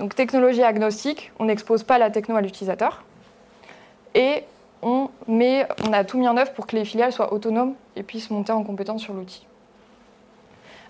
Donc, 0.00 0.16
technologie 0.16 0.64
agnostique, 0.64 1.30
on 1.38 1.44
n'expose 1.44 1.84
pas 1.84 1.96
la 1.96 2.10
techno 2.10 2.34
à 2.34 2.40
l'utilisateur. 2.40 3.04
Et 4.16 4.42
on, 4.82 5.10
a 5.92 6.04
tout 6.04 6.18
mis 6.18 6.26
en 6.26 6.36
œuvre 6.36 6.52
pour 6.54 6.66
que 6.66 6.74
les 6.74 6.84
filiales 6.84 7.12
soient 7.12 7.32
autonomes 7.32 7.74
et 7.94 8.02
puissent 8.02 8.30
monter 8.30 8.50
en 8.50 8.64
compétence 8.64 9.02
sur 9.02 9.14
l'outil. 9.14 9.46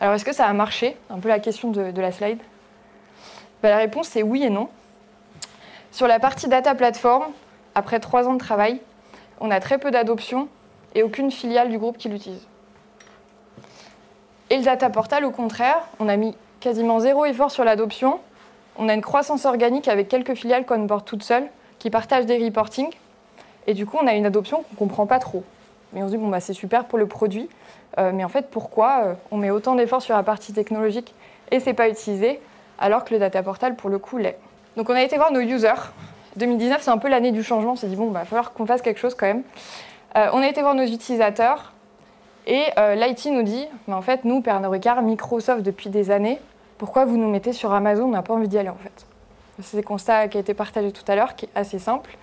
Alors, 0.01 0.15
est-ce 0.15 0.25
que 0.25 0.33
ça 0.33 0.47
a 0.47 0.53
marché? 0.55 0.97
Un 1.11 1.19
peu 1.19 1.29
la 1.29 1.41
question 1.41 1.71
de, 1.71 2.01
la 2.01 2.11
slide. 2.11 2.39
Ben, 3.63 3.69
la 3.69 3.77
réponse, 3.77 4.09
c'est 4.09 4.23
oui 4.23 4.45
et 4.45 4.49
non. 4.49 4.71
Sur 5.93 6.07
la 6.07 6.21
partie 6.21 6.49
data 6.49 6.75
platform, 6.75 7.25
après 7.75 7.99
trois 7.99 8.29
ans 8.29 8.35
de 8.35 8.39
travail, 8.39 8.81
on 9.41 9.51
a 9.51 9.59
très 9.59 9.79
peu 9.79 9.91
d'adoption 9.91 10.49
et 10.95 11.03
aucune 11.03 11.31
filiale 11.31 11.69
du 11.69 11.79
groupe 11.79 11.99
qui 11.99 12.09
l'utilise. 12.09 12.47
Et 14.51 14.57
le 14.57 14.63
data 14.63 14.89
portal, 14.89 15.25
au 15.25 15.31
contraire, 15.31 15.79
on 15.99 16.09
a 16.09 16.17
mis 16.17 16.37
quasiment 16.61 17.01
zéro 17.01 17.25
effort 17.25 17.51
sur 17.51 17.65
l'adoption. 17.65 18.21
On 18.77 18.89
a 18.89 18.95
une 18.95 19.01
croissance 19.01 19.45
organique 19.45 19.89
avec 19.89 20.09
quelques 20.09 20.35
filiales 20.35 20.65
qu'on 20.65 20.79
board 20.81 21.05
toutes 21.05 21.25
seules, 21.25 21.49
qui 21.79 21.91
partagent 21.91 22.27
des 22.27 22.39
reportings. 22.39 22.93
Et 23.67 23.75
du 23.75 23.85
coup, 23.85 23.99
on 24.01 24.07
a 24.07 24.15
une 24.15 24.27
adoption 24.27 24.59
qu'on 24.59 24.75
ne 24.75 24.79
comprend 24.79 25.07
pas 25.07 25.19
trop. 25.19 25.43
Mais 25.93 26.03
on 26.03 26.07
se 26.07 26.13
dit, 26.13 26.19
bon, 26.19 26.29
bah, 26.29 26.41
c'est 26.41 26.53
super 26.53 26.85
pour 26.85 26.99
le 26.99 27.07
produit. 27.07 27.49
Euh, 27.99 28.13
mais 28.15 28.25
en 28.25 28.29
fait, 28.29 28.49
pourquoi 28.51 29.03
euh, 29.05 29.15
on 29.33 29.39
met 29.39 29.51
autant 29.51 29.75
d'efforts 29.75 30.03
sur 30.03 30.15
la 30.15 30.23
partie 30.23 30.53
technologique 30.53 31.15
et 31.51 31.59
c'est 31.59 31.75
pas 31.75 31.89
utilisé, 31.89 32.41
alors 32.79 33.05
que 33.05 33.13
le 33.13 33.19
data 33.19 33.43
portal, 33.43 33.75
pour 33.75 33.91
le 33.91 33.99
coup, 33.99 34.19
l'est 34.19 34.39
donc 34.77 34.89
on 34.89 34.95
a 34.95 35.03
été 35.03 35.17
voir 35.17 35.33
nos 35.33 35.41
users. 35.41 35.93
2019, 36.37 36.83
c'est 36.83 36.91
un 36.91 36.99
peu 36.99 37.09
l'année 37.09 37.33
du 37.33 37.43
changement. 37.43 37.73
On 37.73 37.77
s'est 37.77 37.89
dit, 37.89 37.97
bon, 37.97 38.09
il 38.09 38.13
va 38.13 38.25
falloir 38.25 38.53
qu'on 38.53 38.67
fasse 38.67 38.83
quelque 38.83 39.01
chose 39.01 39.15
quand 39.15 39.27
même. 39.27 39.43
Euh, 40.17 40.29
on 40.33 40.39
a 40.39 40.49
été 40.49 40.61
voir 40.61 40.75
nos 40.75 40.85
utilisateurs. 40.85 41.73
Et 42.47 42.65
euh, 42.79 42.95
l'IT 42.95 43.27
nous 43.27 43.43
dit, 43.43 43.67
mais 43.87 43.95
en 43.95 44.03
fait, 44.03 44.25
nous, 44.25 44.41
Pernod 44.41 44.71
Ricard, 44.71 45.03
Microsoft 45.03 45.63
depuis 45.63 45.91
des 45.91 46.11
années, 46.11 46.39
pourquoi 46.79 47.05
vous 47.05 47.17
nous 47.17 47.29
mettez 47.29 47.53
sur 47.53 47.73
Amazon? 47.73 48.05
On 48.05 48.11
n'a 48.11 48.23
pas 48.23 48.35
envie 48.35 48.49
d'y 48.49 48.59
aller 48.59 48.71
en 48.71 48.77
fait. 48.77 49.07
C'est 49.63 49.77
le 49.77 49.83
constat 49.83 50.29
qui 50.29 50.39
a 50.39 50.41
été 50.41 50.55
partagé 50.55 50.91
tout 50.91 51.05
à 51.07 51.15
l'heure, 51.15 51.37
qui 51.37 51.45
est 51.45 51.51
assez 51.55 51.79
simple. 51.79 52.17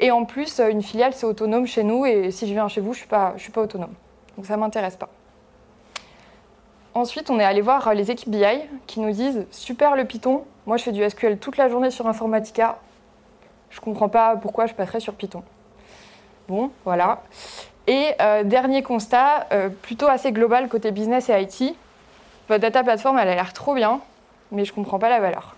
Et 0.00 0.10
en 0.10 0.24
plus, 0.24 0.60
une 0.60 0.82
filiale, 0.82 1.12
c'est 1.14 1.26
autonome 1.26 1.66
chez 1.66 1.82
nous, 1.82 2.04
et 2.04 2.30
si 2.30 2.46
je 2.46 2.52
viens 2.52 2.68
chez 2.68 2.80
vous, 2.80 2.92
je 2.92 2.98
ne 2.98 3.00
suis, 3.00 3.08
pas, 3.08 3.34
suis 3.38 3.50
pas 3.50 3.62
autonome. 3.62 3.94
Donc 4.36 4.46
ça 4.46 4.56
ne 4.56 4.60
m'intéresse 4.60 4.96
pas. 4.96 5.08
Ensuite, 6.94 7.30
on 7.30 7.40
est 7.40 7.44
allé 7.44 7.62
voir 7.62 7.94
les 7.94 8.10
équipes 8.10 8.30
BI 8.30 8.44
qui 8.86 9.00
nous 9.00 9.10
disent 9.10 9.46
Super 9.50 9.96
le 9.96 10.04
Python, 10.04 10.44
moi 10.68 10.76
je 10.76 10.82
fais 10.82 10.92
du 10.92 11.02
SQL 11.02 11.38
toute 11.38 11.56
la 11.56 11.70
journée 11.70 11.90
sur 11.90 12.06
Informatica, 12.06 12.78
je 13.70 13.80
comprends 13.80 14.10
pas 14.10 14.36
pourquoi 14.36 14.66
je 14.66 14.74
passerais 14.74 15.00
sur 15.00 15.14
Python. 15.14 15.42
Bon, 16.46 16.70
voilà. 16.84 17.22
Et 17.86 18.08
euh, 18.20 18.44
dernier 18.44 18.82
constat, 18.82 19.46
euh, 19.50 19.70
plutôt 19.70 20.08
assez 20.08 20.30
global 20.30 20.68
côté 20.68 20.90
business 20.90 21.30
et 21.30 21.40
IT. 21.40 21.74
Votre 22.50 22.60
data 22.60 22.82
platform, 22.82 23.18
elle 23.18 23.28
a 23.28 23.34
l'air 23.34 23.54
trop 23.54 23.74
bien, 23.74 24.00
mais 24.52 24.66
je 24.66 24.74
comprends 24.74 24.98
pas 24.98 25.08
la 25.08 25.20
valeur. 25.20 25.56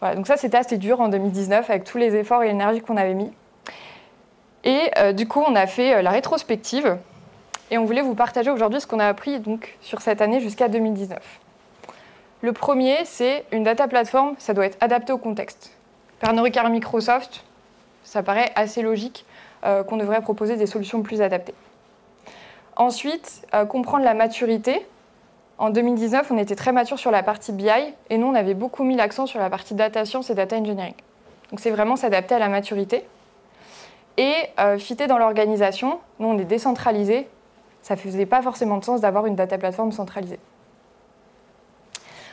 Voilà, 0.00 0.16
donc 0.16 0.26
ça 0.26 0.36
c'était 0.36 0.58
assez 0.58 0.78
dur 0.78 1.00
en 1.00 1.06
2019 1.06 1.70
avec 1.70 1.84
tous 1.84 1.98
les 1.98 2.16
efforts 2.16 2.42
et 2.42 2.48
l'énergie 2.48 2.80
qu'on 2.80 2.96
avait 2.96 3.14
mis. 3.14 3.30
Et 4.64 4.90
euh, 4.98 5.12
du 5.12 5.28
coup, 5.28 5.44
on 5.46 5.54
a 5.54 5.68
fait 5.68 6.02
la 6.02 6.10
rétrospective 6.10 6.98
et 7.70 7.78
on 7.78 7.84
voulait 7.84 8.02
vous 8.02 8.16
partager 8.16 8.50
aujourd'hui 8.50 8.80
ce 8.80 8.86
qu'on 8.88 8.98
a 8.98 9.06
appris 9.06 9.38
donc, 9.38 9.78
sur 9.80 10.00
cette 10.00 10.20
année 10.20 10.40
jusqu'à 10.40 10.66
2019. 10.66 11.20
Le 12.42 12.52
premier, 12.52 12.96
c'est 13.04 13.44
une 13.52 13.62
data 13.62 13.86
platform, 13.86 14.34
ça 14.38 14.52
doit 14.52 14.66
être 14.66 14.76
adapté 14.80 15.12
au 15.12 15.18
contexte. 15.18 15.70
Pernod 16.18 16.42
Ricard 16.44 16.70
Microsoft, 16.70 17.44
ça 18.02 18.24
paraît 18.24 18.50
assez 18.56 18.82
logique 18.82 19.24
euh, 19.64 19.84
qu'on 19.84 19.96
devrait 19.96 20.20
proposer 20.22 20.56
des 20.56 20.66
solutions 20.66 21.02
plus 21.02 21.22
adaptées. 21.22 21.54
Ensuite, 22.74 23.42
euh, 23.54 23.64
comprendre 23.64 24.04
la 24.04 24.14
maturité. 24.14 24.84
En 25.58 25.70
2019, 25.70 26.32
on 26.32 26.38
était 26.38 26.56
très 26.56 26.72
mature 26.72 26.98
sur 26.98 27.12
la 27.12 27.22
partie 27.22 27.52
BI 27.52 27.70
et 28.10 28.18
nous, 28.18 28.26
on 28.26 28.34
avait 28.34 28.54
beaucoup 28.54 28.82
mis 28.82 28.96
l'accent 28.96 29.26
sur 29.26 29.38
la 29.38 29.48
partie 29.48 29.74
data 29.74 30.04
science 30.04 30.28
et 30.28 30.34
data 30.34 30.56
engineering. 30.56 30.94
Donc 31.50 31.60
c'est 31.60 31.70
vraiment 31.70 31.94
s'adapter 31.94 32.34
à 32.34 32.40
la 32.40 32.48
maturité. 32.48 33.04
Et 34.16 34.34
euh, 34.58 34.78
fitter 34.78 35.06
dans 35.06 35.18
l'organisation, 35.18 36.00
nous 36.18 36.26
on 36.26 36.38
est 36.38 36.44
décentralisé, 36.44 37.28
ça 37.82 37.94
ne 37.94 38.00
faisait 38.00 38.26
pas 38.26 38.42
forcément 38.42 38.78
de 38.78 38.84
sens 38.84 39.00
d'avoir 39.00 39.26
une 39.26 39.36
data 39.36 39.58
platform 39.58 39.92
centralisée. 39.92 40.40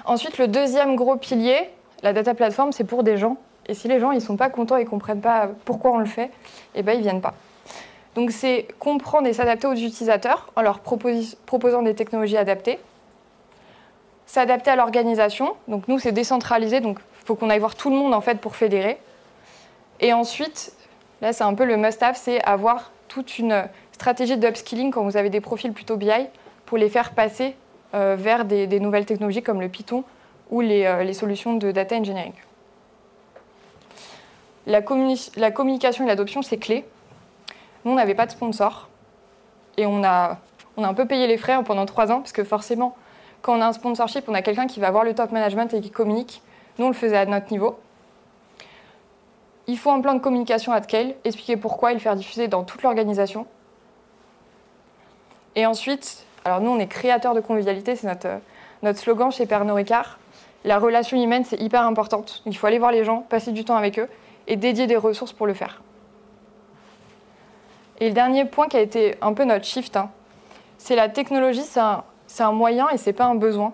Ensuite, 0.10 0.40
le 0.40 0.48
deuxième 0.48 0.96
gros 0.96 1.18
pilier, 1.18 1.70
la 2.02 2.14
data 2.14 2.34
platform, 2.34 2.72
c'est 2.72 2.84
pour 2.84 3.04
des 3.04 3.16
gens. 3.16 3.38
Et 3.68 3.76
si 3.76 3.88
les 3.88 4.00
gens 4.00 4.12
ne 4.12 4.20
sont 4.20 4.38
pas 4.38 4.50
contents 4.50 4.76
et 4.78 4.84
ne 4.84 4.90
comprennent 4.90 5.22
pas 5.22 5.50
pourquoi 5.66 5.92
on 5.92 6.00
le 6.00 6.08
fait, 6.08 6.32
eh 6.74 6.82
ben, 6.82 6.94
ils 6.94 6.98
ne 6.98 7.04
viennent 7.04 7.22
pas. 7.22 7.36
Donc 8.16 8.32
c'est 8.32 8.68
comprendre 8.80 9.28
et 9.28 9.34
s'adapter 9.34 9.68
aux 9.68 9.76
utilisateurs 9.76 10.52
en 10.56 10.64
leur 10.64 10.80
proposant 10.80 11.84
des 11.84 11.94
technologies 11.94 12.38
adaptées. 12.38 12.80
S'adapter 14.26 14.72
à 14.72 14.76
l'organisation. 14.76 15.54
Donc 15.68 15.88
nous, 15.88 16.00
c'est 16.00 16.12
décentralisé, 16.12 16.80
donc 16.80 16.98
il 17.22 17.26
faut 17.28 17.36
qu'on 17.36 17.52
aille 17.52 17.60
voir 17.60 17.76
tout 17.76 17.92
le 17.92 17.96
monde 17.96 18.16
en 18.16 18.22
fait 18.22 18.42
pour 18.42 18.56
fédérer. 18.56 18.98
Et 20.00 20.12
ensuite, 20.12 20.74
là 21.22 21.34
c'est 21.34 21.44
un 21.44 21.54
peu 21.54 21.66
le 21.66 21.78
must-have, 21.78 22.18
c'est 22.18 22.44
avoir 22.46 22.92
toute 23.10 23.38
une 23.38 23.68
stratégie 23.92 24.38
d'upskilling 24.38 24.90
quand 24.90 25.04
vous 25.04 25.18
avez 25.18 25.30
des 25.30 25.40
profils 25.40 25.72
plutôt 25.72 25.98
BI 25.98 26.10
pour 26.66 26.80
les 26.80 26.90
faire 26.90 27.12
passer 27.12 27.56
vers 27.94 28.46
des, 28.46 28.80
nouvelles 28.80 29.06
technologies 29.06 29.42
comme 29.42 29.62
le 29.62 29.70
Python 29.70 30.04
ou 30.50 30.62
les, 30.62 30.86
euh, 30.86 31.14
solutions 31.14 31.56
de 31.56 31.72
data 31.72 31.96
engineering. 31.96 32.34
La, 34.68 34.82
communication 34.82 36.06
et 36.06 36.08
l'adoption, 36.08 36.42
c'est 36.42 36.58
clé. 36.58 36.86
Nous, 37.84 37.92
on 37.92 37.96
n'avait 37.96 38.14
pas 38.14 38.26
de 38.26 38.32
sponsor. 38.32 38.90
Et 39.78 39.86
on 39.86 40.04
a, 40.04 40.38
on 40.78 40.84
a 40.84 40.88
un 40.88 40.94
peu 40.94 41.06
payé 41.06 41.28
les 41.28 41.38
frais 41.38 41.58
pendant 41.64 41.86
trois 41.86 42.12
ans, 42.12 42.20
parce 42.20 42.34
que 42.34 42.44
forcément, 42.44 42.96
quand 43.42 43.58
on 43.58 43.62
a 43.62 43.68
un 43.68 43.74
sponsorship, 43.74 44.26
on 44.28 44.34
a 44.34 44.42
quelqu'un 44.42 44.68
qui 44.68 44.80
va 44.80 44.92
voir 44.92 45.04
le 45.04 45.16
top 45.16 45.32
management 45.32 45.74
et 45.74 45.82
qui 45.82 45.90
communique. 45.90 46.42
Nous, 46.78 46.86
on 46.86 46.90
le 46.90 46.96
faisait 46.96 47.18
à 47.18 47.26
notre 47.26 47.52
niveau. 47.52 47.80
Il 49.68 49.78
faut 49.78 49.92
un 49.92 50.02
plan 50.02 50.14
de 50.14 50.20
communication 50.20 50.72
à 50.72 50.82
scale, 50.82 51.16
expliquer 51.24 51.56
pourquoi 51.58 51.92
et 51.92 51.94
le 51.94 52.00
faire 52.00 52.16
diffuser 52.16 52.48
dans 52.48 52.64
toute 52.64 52.84
l'organisation. 52.84 53.46
Et 55.56 55.66
ensuite, 55.66 56.26
alors 56.50 56.62
nous, 56.62 56.72
on 56.72 56.80
est 56.80 56.88
créateurs 56.88 57.36
de 57.36 57.42
convivialité, 57.42 57.96
c'est 57.96 58.08
notre, 58.08 58.28
notre 58.82 58.98
slogan 58.98 59.32
chez 59.32 59.46
Pernod 59.46 59.76
Ricard. 59.76 60.18
La 60.66 60.80
relation 60.80 61.22
humaine, 61.22 61.44
c'est 61.46 61.62
hyper 61.62 61.84
importante. 61.84 62.42
Il 62.48 62.58
faut 62.58 62.66
aller 62.66 62.80
voir 62.80 62.92
les 62.92 63.04
gens, 63.04 63.22
passer 63.22 63.52
du 63.52 63.64
temps 63.64 63.76
avec 63.76 64.00
eux 64.00 64.10
et 64.48 64.56
dédier 64.56 64.88
des 64.88 64.96
ressources 64.96 65.32
pour 65.32 65.46
le 65.46 65.54
faire. 65.54 65.84
Et 68.00 68.08
le 68.08 68.16
dernier 68.16 68.46
point 68.46 68.68
qui 68.68 68.78
a 68.78 68.80
été 68.80 69.16
un 69.22 69.34
peu 69.34 69.44
notre 69.44 69.64
shift, 69.64 69.96
hein, 69.96 70.10
c'est 70.80 70.96
la 70.96 71.08
technologie, 71.08 71.62
c'est 71.62 71.80
un, 71.80 72.52
moyen 72.52 72.90
et 72.90 72.98
c'est 72.98 73.14
pas 73.14 73.26
un 73.26 73.36
besoin. 73.36 73.74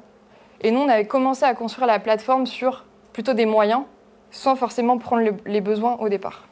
Et 0.60 0.72
nous, 0.72 0.82
on 0.82 0.90
avait 0.90 1.08
commencé 1.08 1.46
à 1.46 1.54
construire 1.54 1.88
la 1.88 2.00
plateforme 2.00 2.46
sur 2.46 2.84
plutôt 3.14 3.34
des 3.34 3.46
moyens, 3.46 3.84
sans 4.32 4.58
forcément 4.58 4.98
prendre 4.98 5.24
les 5.46 5.62
besoins 5.62 5.96
au 6.02 6.10
départ. 6.10 6.44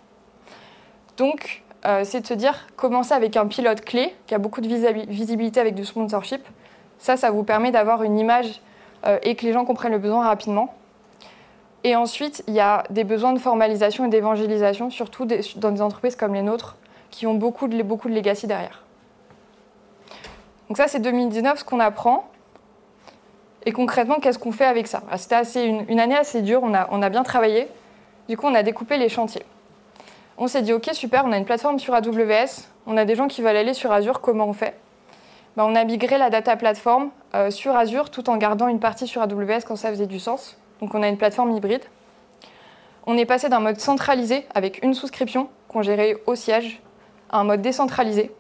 Donc, 1.18 1.64
euh, 1.86 2.04
c'est 2.06 2.22
de 2.22 2.28
se 2.28 2.34
dire, 2.34 2.68
commencer 2.76 3.14
avec 3.14 3.36
un 3.36 3.48
pilote 3.48 3.82
clé 3.82 4.16
qui 4.28 4.36
a 4.36 4.38
beaucoup 4.38 4.62
de 4.62 4.68
visibilité 4.68 5.60
avec 5.60 5.76
du 5.76 5.84
sponsorship. 5.84 6.42
Ça, 6.98 7.18
ça 7.18 7.32
vous 7.32 7.44
permet 7.44 7.72
d'avoir 7.72 8.04
une 8.04 8.18
image 8.18 8.62
euh, 9.06 9.20
et 9.24 9.36
que 9.36 9.46
les 9.46 9.52
gens 9.52 9.66
comprennent 9.66 9.92
le 9.92 9.98
besoin 9.98 10.26
rapidement. 10.26 10.74
Et 11.84 11.98
ensuite, 11.98 12.44
il 12.48 12.54
y 12.54 12.62
a 12.62 12.84
des 12.90 13.04
besoins 13.04 13.34
de 13.34 13.40
formalisation 13.40 14.06
et 14.06 14.10
d'évangélisation, 14.10 14.90
surtout 14.90 15.28
dans 15.58 15.72
des 15.72 15.82
entreprises 15.82 16.16
comme 16.16 16.34
les 16.34 16.42
nôtres, 16.42 16.78
qui 17.12 17.28
ont 17.28 17.34
beaucoup 17.34 17.68
de, 17.68 17.84
beaucoup 17.84 18.08
de 18.08 18.16
legacy 18.16 18.48
derrière. 18.48 18.84
Donc 20.70 20.78
ça, 20.78 20.88
c'est 20.88 21.00
2019, 21.00 21.60
ce 21.60 21.66
qu'on 21.66 21.82
apprend. 21.82 22.30
Et 23.66 23.74
concrètement, 23.74 24.20
qu'est-ce 24.20 24.40
qu'on 24.40 24.54
fait 24.54 24.66
avec 24.66 24.88
ça? 24.88 25.04
C'était 25.18 25.36
assez, 25.36 25.64
une, 25.66 26.00
année 26.00 26.16
assez 26.16 26.42
dure, 26.42 26.62
on 26.64 26.74
a, 26.74 26.88
on 26.92 27.02
a 27.02 27.10
bien 27.10 27.24
travaillé. 27.24 27.68
Du 28.30 28.38
coup, 28.38 28.48
on 28.48 28.56
a 28.56 28.64
découpé 28.64 28.98
les 28.98 29.10
chantiers. 29.10 29.44
On 30.38 30.48
s'est 30.48 30.64
dit, 30.64 30.74
OK, 30.74 30.90
super, 30.94 31.26
on 31.26 31.32
a 31.32 31.38
une 31.38 31.46
plateforme 31.46 31.78
sur 31.78 31.94
AWS, 31.94 32.68
on 32.88 32.98
a 32.98 33.06
des 33.06 33.16
gens 33.16 33.28
qui 33.28 33.42
veulent 33.42 33.56
aller 33.56 33.76
sur 33.76 33.92
Azure, 33.92 34.20
comment 34.20 34.48
on 34.48 34.54
fait? 34.54 34.76
Ben, 35.56 35.64
On 35.64 35.76
a 35.76 35.84
migré 35.84 36.18
la 36.18 36.32
data 36.32 36.56
platform 36.56 37.12
euh, 37.36 37.52
sur 37.52 37.76
Azure 37.76 38.10
tout 38.10 38.30
en 38.30 38.38
gardant 38.38 38.68
une 38.68 38.80
partie 38.80 39.06
sur 39.06 39.22
AWS 39.22 39.62
quand 39.68 39.76
ça 39.76 39.90
faisait 39.90 40.08
du 40.08 40.20
sens. 40.20 40.58
Donc 40.82 40.96
on 40.96 41.04
a 41.04 41.08
une 41.08 41.18
plateforme 41.18 41.52
hybride. 41.52 41.84
On 43.06 43.16
est 43.18 43.26
passé 43.26 43.48
d'un 43.48 43.60
mode 43.60 43.80
centralisé 43.80 44.48
avec 44.56 44.84
une 44.84 44.96
souscription 44.96 45.50
qu'on 45.68 45.84
gérait 45.84 46.18
au 46.26 46.36
siège 46.36 46.82
un 47.32 47.44
mode 47.44 47.62
décentralisé, 47.62 48.32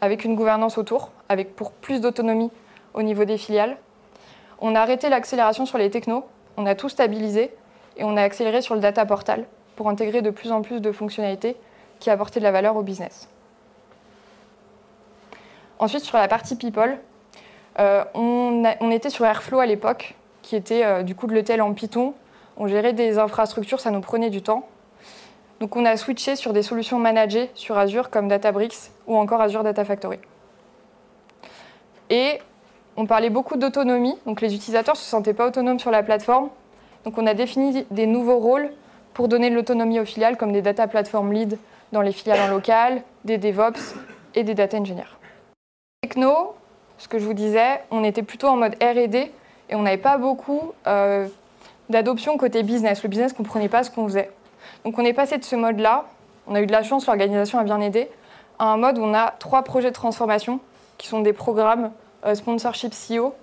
avec 0.00 0.24
une 0.24 0.34
gouvernance 0.34 0.78
autour, 0.78 1.10
avec 1.28 1.54
pour 1.54 1.72
plus 1.72 2.00
d'autonomie 2.00 2.50
au 2.94 3.02
niveau 3.02 3.24
des 3.24 3.38
filiales. 3.38 3.76
On 4.60 4.74
a 4.74 4.80
arrêté 4.80 5.08
l'accélération 5.08 5.66
sur 5.66 5.78
les 5.78 5.90
technos, 5.90 6.26
on 6.56 6.66
a 6.66 6.74
tout 6.74 6.88
stabilisé 6.88 7.54
et 7.96 8.04
on 8.04 8.16
a 8.16 8.22
accéléré 8.22 8.62
sur 8.62 8.74
le 8.74 8.80
data 8.80 9.04
portal 9.06 9.46
pour 9.78 9.88
intégrer 9.88 10.22
de 10.22 10.30
plus 10.30 10.50
en 10.50 10.60
plus 10.60 10.80
de 10.80 10.90
fonctionnalités 10.90 11.54
qui 12.00 12.10
apportaient 12.10 12.40
de 12.40 12.44
la 12.44 12.50
valeur 12.50 12.74
au 12.74 12.82
business. 12.82 13.28
Ensuite, 15.78 16.02
sur 16.02 16.18
la 16.18 16.26
partie 16.26 16.56
people, 16.56 16.98
euh, 17.78 18.02
on, 18.14 18.90
était 18.90 19.08
sur 19.08 19.24
Airflow 19.24 19.60
à 19.60 19.66
l'époque, 19.66 20.16
qui 20.42 20.56
était 20.56 20.84
euh, 20.84 21.04
du 21.04 21.14
coup 21.14 21.28
de 21.28 21.34
l'hôtel 21.34 21.62
en 21.62 21.74
Python. 21.74 22.14
On 22.56 22.66
gérait 22.66 22.92
des 22.92 23.18
infrastructures, 23.18 23.78
ça 23.78 23.92
nous 23.92 24.00
prenait 24.00 24.30
du 24.30 24.42
temps. 24.42 24.66
Donc 25.60 25.76
on 25.76 25.84
a 25.84 25.96
switché 25.96 26.34
sur 26.34 26.52
des 26.52 26.64
solutions 26.64 26.98
managées 26.98 27.48
sur 27.54 27.78
Azure 27.78 28.10
comme 28.10 28.26
Databricks 28.26 28.90
ou 29.06 29.16
encore 29.16 29.40
Azure 29.40 29.62
Data 29.62 29.84
Factory. 29.84 30.18
Et 32.10 32.40
on 32.96 33.06
parlait 33.06 33.30
beaucoup 33.30 33.56
d'autonomie, 33.56 34.16
donc 34.26 34.40
les 34.40 34.56
utilisateurs 34.56 34.96
ne 34.96 34.98
se 34.98 35.04
sentaient 35.04 35.34
pas 35.34 35.46
autonomes 35.46 35.78
sur 35.78 35.92
la 35.92 36.02
plateforme. 36.02 36.48
Donc 37.04 37.16
on 37.16 37.28
a 37.28 37.34
défini 37.34 37.86
des 37.92 38.08
nouveaux 38.08 38.38
rôles 38.38 38.72
pour 39.14 39.28
donner 39.28 39.50
de 39.50 39.54
l'autonomie 39.54 40.00
aux 40.00 40.04
filiales 40.04 40.36
comme 40.36 40.52
des 40.52 40.62
data 40.62 40.86
platform 40.86 41.32
lead 41.32 41.58
dans 41.92 42.02
les 42.02 42.12
filiales 42.12 42.50
en 42.50 42.54
local, 42.54 43.02
des 43.24 43.38
DevOps 43.38 43.94
et 44.34 44.44
des 44.44 44.54
data 44.54 44.78
engineers. 44.78 45.16
Techno, 46.02 46.54
ce 46.98 47.08
que 47.08 47.18
je 47.18 47.24
vous 47.24 47.34
disais, 47.34 47.82
on 47.90 48.04
était 48.04 48.22
plutôt 48.22 48.48
en 48.48 48.56
mode 48.56 48.74
R&D 48.82 49.32
et 49.70 49.74
on 49.74 49.82
n'avait 49.82 49.96
pas 49.96 50.18
beaucoup 50.18 50.72
euh, 50.86 51.26
d'adoption 51.88 52.36
côté 52.36 52.62
business. 52.62 53.02
Le 53.02 53.08
business 53.08 53.32
ne 53.32 53.36
comprenait 53.36 53.68
pas 53.68 53.82
ce 53.82 53.90
qu'on 53.90 54.06
faisait. 54.06 54.30
Donc 54.84 54.98
on 54.98 55.04
est 55.04 55.12
passé 55.12 55.38
de 55.38 55.44
ce 55.44 55.56
mode-là, 55.56 56.04
on 56.46 56.54
a 56.54 56.60
eu 56.60 56.66
de 56.66 56.72
la 56.72 56.82
chance, 56.82 57.06
l'organisation 57.06 57.58
a 57.58 57.64
bien 57.64 57.80
aidé, 57.80 58.08
à 58.58 58.66
un 58.66 58.76
mode 58.76 58.98
où 58.98 59.02
on 59.02 59.14
a 59.14 59.34
trois 59.38 59.62
projets 59.62 59.90
de 59.90 59.94
transformation 59.94 60.60
qui 60.98 61.08
sont 61.08 61.20
des 61.20 61.32
programmes 61.32 61.90
euh, 62.26 62.34
sponsorship 62.34 62.92
CEO 62.92 63.34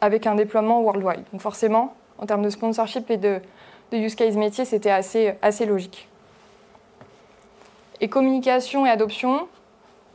avec 0.00 0.26
un 0.26 0.34
déploiement 0.34 0.80
worldwide. 0.80 1.24
Donc 1.32 1.40
forcément, 1.40 1.94
en 2.18 2.26
termes 2.26 2.42
de 2.42 2.50
sponsorship 2.50 3.10
et 3.10 3.16
de, 3.16 3.40
use 3.96 4.14
case 4.14 4.36
métier, 4.36 4.64
c'était 4.64 4.90
assez, 4.90 5.34
assez 5.42 5.66
logique. 5.66 6.08
Et 8.00 8.08
communication 8.08 8.86
et 8.86 8.90
adoption, 8.90 9.48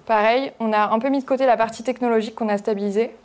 pareil, 0.06 0.52
on 0.60 0.74
a 0.74 0.90
un 0.90 1.00
peu 1.00 1.10
mis 1.10 1.20
de 1.20 1.26
côté 1.26 1.46
la 1.46 1.58
partie 1.58 1.84
technologique 1.84 2.36
qu'on 2.36 2.50
a 2.50 2.58
stabilisée 2.58 3.16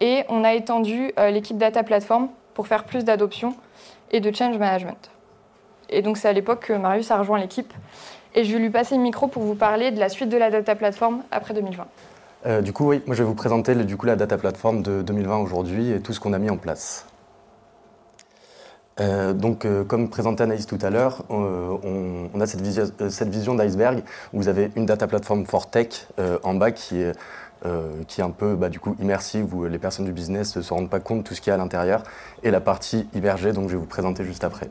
et 0.00 0.24
on 0.28 0.44
a 0.44 0.54
étendu 0.54 1.12
euh, 1.18 1.30
l'équipe 1.30 1.56
data 1.56 1.82
platform 1.82 2.28
pour 2.52 2.66
faire 2.66 2.84
plus 2.84 3.04
d'adoption 3.04 3.54
et 4.10 4.20
de 4.20 4.34
change 4.34 4.58
management. 4.58 5.10
Et 5.88 6.02
donc 6.02 6.16
c'est 6.16 6.28
à 6.28 6.32
l'époque 6.32 6.66
que 6.66 6.72
Marius 6.72 7.10
a 7.10 7.18
rejoint 7.18 7.38
l'équipe. 7.38 7.72
Et 8.34 8.44
je 8.44 8.52
vais 8.52 8.58
lui 8.58 8.70
passer 8.70 8.96
le 8.96 9.00
micro 9.00 9.28
pour 9.28 9.42
vous 9.42 9.54
parler 9.54 9.92
de 9.92 10.00
la 10.00 10.08
suite 10.08 10.28
de 10.28 10.36
la 10.36 10.50
data 10.50 10.74
platform 10.74 11.22
après 11.30 11.54
2020. 11.54 11.86
Euh, 12.46 12.60
du 12.60 12.72
coup, 12.72 12.88
oui, 12.88 13.00
moi 13.06 13.14
je 13.14 13.22
vais 13.22 13.28
vous 13.28 13.34
présenter 13.34 13.74
du 13.74 13.96
coup, 13.96 14.06
la 14.06 14.16
data 14.16 14.36
platform 14.36 14.82
de 14.82 15.02
2020 15.02 15.38
aujourd'hui 15.38 15.90
et 15.90 16.00
tout 16.00 16.12
ce 16.12 16.20
qu'on 16.20 16.32
a 16.32 16.38
mis 16.38 16.50
en 16.50 16.56
place. 16.56 17.06
Euh, 19.00 19.32
donc, 19.32 19.64
euh, 19.64 19.82
comme 19.84 20.08
présenté 20.08 20.44
Anaïs 20.44 20.66
tout 20.66 20.78
à 20.80 20.90
l'heure, 20.90 21.24
on, 21.28 22.40
a 22.40 22.46
cette, 22.46 23.10
cette 23.10 23.28
vision 23.28 23.54
d'iceberg 23.54 24.02
où 24.32 24.38
vous 24.38 24.48
avez 24.48 24.70
une 24.76 24.86
data 24.86 25.06
platform 25.06 25.46
for 25.46 25.70
tech 25.70 26.08
en 26.42 26.54
bas 26.54 26.70
qui 26.72 27.00
est, 27.00 27.12
qui 28.06 28.20
est 28.20 28.24
un 28.24 28.30
peu 28.30 28.54
bah, 28.56 28.68
du 28.68 28.78
coup 28.78 28.94
immersive 29.00 29.54
où 29.54 29.64
les 29.64 29.78
personnes 29.78 30.04
du 30.04 30.12
business 30.12 30.56
ne 30.56 30.62
se 30.62 30.74
rendent 30.74 30.90
pas 30.90 31.00
compte 31.00 31.18
de 31.18 31.22
tout 31.22 31.34
ce 31.34 31.40
qu'il 31.40 31.50
y 31.50 31.52
a 31.52 31.54
à 31.54 31.58
l'intérieur 31.58 32.02
et 32.42 32.50
la 32.50 32.60
partie 32.60 33.08
immergée, 33.14 33.52
donc 33.52 33.68
je 33.68 33.74
vais 33.74 33.78
vous 33.80 33.86
présenter 33.86 34.24
juste 34.24 34.44
après. 34.44 34.68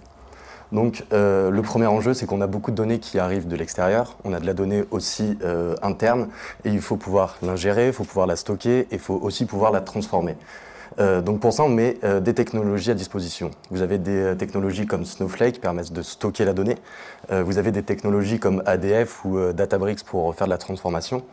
Donc 0.74 1.06
euh, 1.13 1.51
le 1.51 1.62
premier 1.62 1.86
enjeu, 1.86 2.15
c'est 2.15 2.25
qu'on 2.25 2.42
a 2.42 2.48
beaucoup 2.48 2.72
de 2.72 2.75
données 2.75 3.00
qui 3.00 3.20
arrivent 3.20 3.48
de 3.48 3.56
l'extérieur, 3.56 4.18
on 4.24 4.34
a 4.34 4.39
de 4.39 4.46
la 4.46 4.56
donnée 4.56 4.84
aussi 4.89 5.38
euh, 5.44 5.75
interne, 5.84 6.30
et 6.65 6.70
il 6.70 6.82
faut 6.82 6.98
pouvoir 6.98 7.38
l'ingérer, 7.44 7.88
il 7.88 7.94
faut 7.94 8.03
pouvoir 8.03 8.25
la 8.25 8.36
stocker, 8.36 8.80
et 8.80 8.88
il 8.92 9.00
faut 9.00 9.20
aussi 9.22 9.46
pouvoir 9.46 9.72
la 9.72 9.82
transformer. 9.82 10.36
Euh, 11.00 11.21
donc 11.21 11.39
pour 11.39 11.53
ça, 11.53 11.63
on 11.63 11.69
met 11.69 11.97
des 12.21 12.33
technologies 12.33 12.91
à 12.91 12.93
disposition. 12.93 13.51
Vous 13.71 13.81
avez 13.81 13.97
des 13.97 14.35
technologies 14.38 14.85
comme 14.85 15.05
Snowflake 15.05 15.55
qui 15.55 15.59
permettent 15.59 15.93
de 15.93 16.01
stocker 16.01 16.45
la 16.45 16.53
donnée. 16.53 16.77
vous 17.29 17.57
avez 17.57 17.71
des 17.71 17.83
technologies 17.83 18.39
comme 18.39 18.62
ADF 18.65 19.25
ou 19.25 19.39
Databricks 19.53 20.03
pour 20.03 20.35
faire 20.35 20.47
de 20.47 20.51
la 20.51 20.57
transformation. 20.57 21.23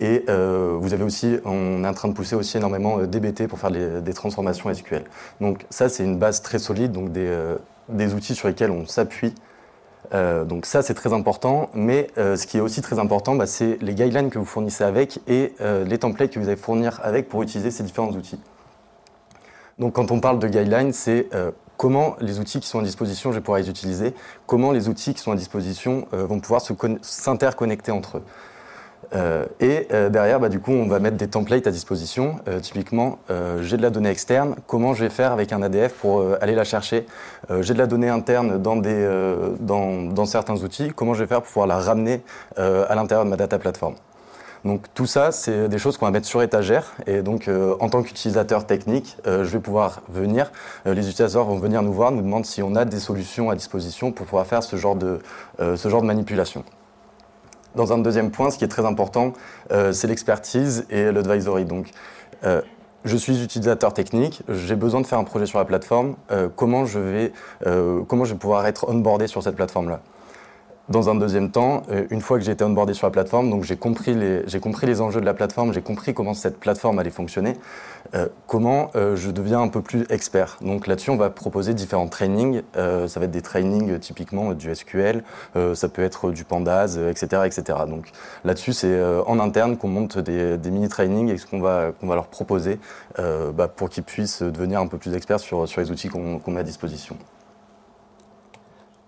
Et 0.00 0.24
vous 0.26 0.94
avez 0.94 1.04
aussi, 1.04 1.38
on 1.44 1.84
est 1.84 1.88
en 1.88 1.94
train 1.94 2.08
de 2.08 2.14
pousser 2.14 2.36
aussi 2.36 2.56
énormément 2.56 2.98
DBT 2.98 3.46
pour 3.48 3.58
faire 3.58 3.70
des 3.70 4.14
transformations 4.14 4.72
SQL. 4.72 5.04
Donc 5.40 5.66
ça, 5.70 5.88
c'est 5.88 6.04
une 6.04 6.18
base 6.18 6.42
très 6.42 6.58
solide, 6.58 6.92
donc 6.92 7.12
des, 7.12 8.14
outils 8.14 8.34
sur 8.34 8.48
lesquels 8.48 8.70
on 8.70 8.86
s'appuie. 8.86 9.34
Euh, 10.14 10.44
donc 10.44 10.66
ça, 10.66 10.82
c'est 10.82 10.94
très 10.94 11.12
important. 11.12 11.70
Mais 11.74 12.08
euh, 12.18 12.36
ce 12.36 12.46
qui 12.46 12.58
est 12.58 12.60
aussi 12.60 12.82
très 12.82 12.98
important, 12.98 13.34
bah, 13.34 13.46
c'est 13.46 13.78
les 13.80 13.94
guidelines 13.94 14.30
que 14.30 14.38
vous 14.38 14.44
fournissez 14.44 14.84
avec 14.84 15.20
et 15.26 15.54
euh, 15.60 15.84
les 15.84 15.98
templates 15.98 16.30
que 16.30 16.38
vous 16.38 16.48
allez 16.48 16.56
fournir 16.56 17.00
avec 17.02 17.28
pour 17.28 17.42
utiliser 17.42 17.70
ces 17.70 17.82
différents 17.82 18.12
outils. 18.12 18.38
Donc 19.78 19.94
quand 19.94 20.10
on 20.10 20.20
parle 20.20 20.38
de 20.38 20.48
guidelines, 20.48 20.92
c'est 20.92 21.28
comment 21.76 22.16
les 22.20 22.38
outils 22.38 22.60
qui 22.60 22.68
sont 22.68 22.80
à 22.80 22.82
disposition, 22.82 23.32
je 23.32 23.36
vais 23.36 23.42
pouvoir 23.42 23.58
les 23.58 23.70
utiliser, 23.70 24.14
comment 24.46 24.70
les 24.70 24.88
outils 24.88 25.14
qui 25.14 25.20
sont 25.20 25.32
à 25.32 25.36
disposition 25.36 26.06
vont 26.12 26.40
pouvoir 26.40 26.60
s'interconnecter 27.02 27.90
entre 27.90 28.18
eux. 28.18 28.22
Euh, 29.14 29.44
et 29.60 29.88
euh, 29.92 30.08
derrière, 30.08 30.40
bah, 30.40 30.48
du 30.48 30.60
coup, 30.60 30.72
on 30.72 30.86
va 30.86 30.98
mettre 30.98 31.16
des 31.16 31.28
templates 31.28 31.66
à 31.66 31.70
disposition. 31.70 32.36
Euh, 32.48 32.60
typiquement, 32.60 33.18
j'ai 33.60 33.76
de 33.76 33.82
la 33.82 33.90
donnée 33.90 34.10
externe. 34.10 34.56
Comment 34.66 34.94
je 34.94 35.04
vais 35.04 35.10
faire 35.10 35.32
avec 35.32 35.52
un 35.52 35.62
ADF 35.62 35.92
pour 35.94 36.24
aller 36.40 36.54
la 36.54 36.64
chercher? 36.64 37.06
J'ai 37.60 37.74
de 37.74 37.78
la 37.78 37.86
donnée 37.86 38.08
interne 38.08 38.60
dans, 38.60 38.76
des, 38.76 39.08
dans, 39.60 40.02
dans, 40.02 40.26
certains 40.26 40.56
outils. 40.62 40.92
Comment 40.94 41.14
je 41.14 41.20
vais 41.20 41.26
faire 41.26 41.42
pour 41.42 41.48
pouvoir 41.48 41.66
la 41.66 41.78
ramener 41.78 42.22
à 42.56 42.94
l'intérieur 42.94 43.24
de 43.24 43.30
ma 43.30 43.36
data 43.36 43.58
platform 43.58 43.94
donc 44.64 44.86
tout 44.94 45.06
ça, 45.06 45.32
c'est 45.32 45.68
des 45.68 45.78
choses 45.78 45.96
qu'on 45.96 46.06
va 46.06 46.12
mettre 46.12 46.26
sur 46.26 46.42
étagère. 46.42 46.92
Et 47.06 47.22
donc, 47.22 47.50
en 47.80 47.88
tant 47.88 48.02
qu'utilisateur 48.02 48.66
technique, 48.66 49.16
je 49.24 49.42
vais 49.42 49.58
pouvoir 49.58 50.02
venir, 50.08 50.52
les 50.84 51.08
utilisateurs 51.08 51.44
vont 51.44 51.58
venir 51.58 51.82
nous 51.82 51.92
voir, 51.92 52.12
nous 52.12 52.22
demander 52.22 52.46
si 52.46 52.62
on 52.62 52.76
a 52.76 52.84
des 52.84 53.00
solutions 53.00 53.50
à 53.50 53.56
disposition 53.56 54.12
pour 54.12 54.26
pouvoir 54.26 54.46
faire 54.46 54.62
ce 54.62 54.76
genre 54.76 54.94
de, 54.94 55.20
manipulation. 56.02 56.64
Dans 57.74 57.92
un 57.92 57.98
deuxième 57.98 58.30
point, 58.30 58.50
ce 58.50 58.58
qui 58.58 58.64
est 58.64 58.68
très 58.68 58.84
important, 58.84 59.32
euh, 59.70 59.92
c'est 59.92 60.06
l'expertise 60.06 60.84
et 60.90 61.10
l'advisory. 61.10 61.64
Donc, 61.64 61.90
euh, 62.44 62.60
je 63.04 63.16
suis 63.16 63.42
utilisateur 63.42 63.94
technique, 63.94 64.42
j'ai 64.48 64.76
besoin 64.76 65.00
de 65.00 65.06
faire 65.06 65.18
un 65.18 65.24
projet 65.24 65.46
sur 65.46 65.58
la 65.58 65.64
plateforme. 65.64 66.16
Euh, 66.30 66.48
comment, 66.54 66.84
je 66.84 66.98
vais, 66.98 67.32
comment 68.06 68.24
je 68.24 68.34
vais 68.34 68.38
pouvoir 68.38 68.66
être 68.66 68.88
onboardé 68.88 69.26
sur 69.26 69.42
cette 69.42 69.56
plateforme-là? 69.56 70.00
Dans 70.88 71.08
un 71.08 71.14
deuxième 71.14 71.50
temps, 71.50 71.84
euh, 71.90 72.06
une 72.10 72.20
fois 72.20 72.38
que 72.38 72.44
j'ai 72.44 72.52
été 72.52 72.64
onboardé 72.64 72.92
sur 72.92 73.06
la 73.06 73.12
plateforme, 73.12 73.50
donc 73.50 73.62
j'ai 73.62 73.76
compris, 73.76 74.14
les, 74.14 74.60
compris 74.60 74.86
les 74.86 75.00
enjeux 75.00 75.20
de 75.20 75.26
la 75.26 75.34
plateforme, 75.34 75.72
j'ai 75.72 75.80
compris 75.80 76.12
comment 76.12 76.34
cette 76.34 76.58
plateforme 76.58 76.98
allait 76.98 77.10
fonctionner, 77.10 77.54
euh, 78.14 78.26
comment 78.48 78.90
euh, 78.96 79.14
je 79.14 79.30
deviens 79.30 79.60
un 79.60 79.68
peu 79.68 79.80
plus 79.80 80.04
expert. 80.10 80.58
Donc 80.60 80.88
là-dessus, 80.88 81.10
on 81.10 81.16
va 81.16 81.30
proposer 81.30 81.72
différents 81.72 82.08
trainings. 82.08 82.62
ça 82.74 83.20
va 83.20 83.26
être 83.26 83.30
des 83.30 83.42
trainings 83.42 83.98
typiquement 84.00 84.54
du 84.54 84.74
SQL, 84.74 85.22
ça 85.74 85.88
peut 85.88 86.02
être 86.02 86.30
du 86.30 86.44
Pandas, 86.44 86.98
etc., 87.10 87.42
etc. 87.46 87.78
Donc 87.88 88.10
là-dessus, 88.44 88.72
c'est 88.72 89.00
en 89.26 89.38
interne 89.38 89.76
qu'on 89.76 89.88
monte 89.88 90.18
des, 90.18 90.70
mini-trainings 90.70 91.30
et 91.30 91.38
ce 91.38 91.46
qu'on 91.46 91.60
va, 91.60 91.92
qu'on 91.92 92.06
va 92.06 92.14
leur 92.16 92.26
proposer 92.26 92.78
bah, 93.18 93.68
pour 93.68 93.88
qu'ils 93.88 94.04
puissent 94.04 94.42
devenir 94.42 94.80
un 94.80 94.86
peu 94.86 94.98
plus 94.98 95.14
experts 95.14 95.40
sur, 95.40 95.68
sur 95.68 95.80
les 95.80 95.90
outils 95.90 96.08
qu'on 96.08 96.40
met 96.48 96.60
à 96.60 96.64
disposition. 96.64 97.16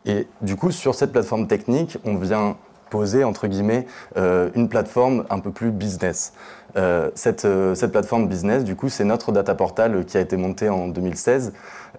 Et 0.07 0.27
du 0.43 0.57
coup, 0.57 0.71
sur 0.71 0.95
cette 0.95 1.13
plateforme 1.13 1.47
technique, 1.47 1.99
on 2.05 2.17
vient 2.17 2.57
poser, 2.95 3.25
entre 3.25 3.49
guillemets, 3.49 3.87
euh, 4.17 4.51
une 4.55 4.69
plateforme 4.69 5.25
un 5.29 5.41
peu 5.41 5.51
plus 5.51 5.73
business. 5.73 6.33
Euh, 6.77 7.11
cette, 7.17 7.45
euh, 7.45 7.75
cette, 7.75 7.91
plateforme 7.91 8.29
business, 8.29 8.63
du 8.63 8.77
coup, 8.77 8.89
c'est 8.89 9.05
notre 9.05 9.33
data 9.33 9.55
portal 9.57 10.05
qui 10.05 10.17
a 10.17 10.21
été 10.21 10.37
monté 10.37 10.69
en 10.69 10.87
2016, 10.87 11.53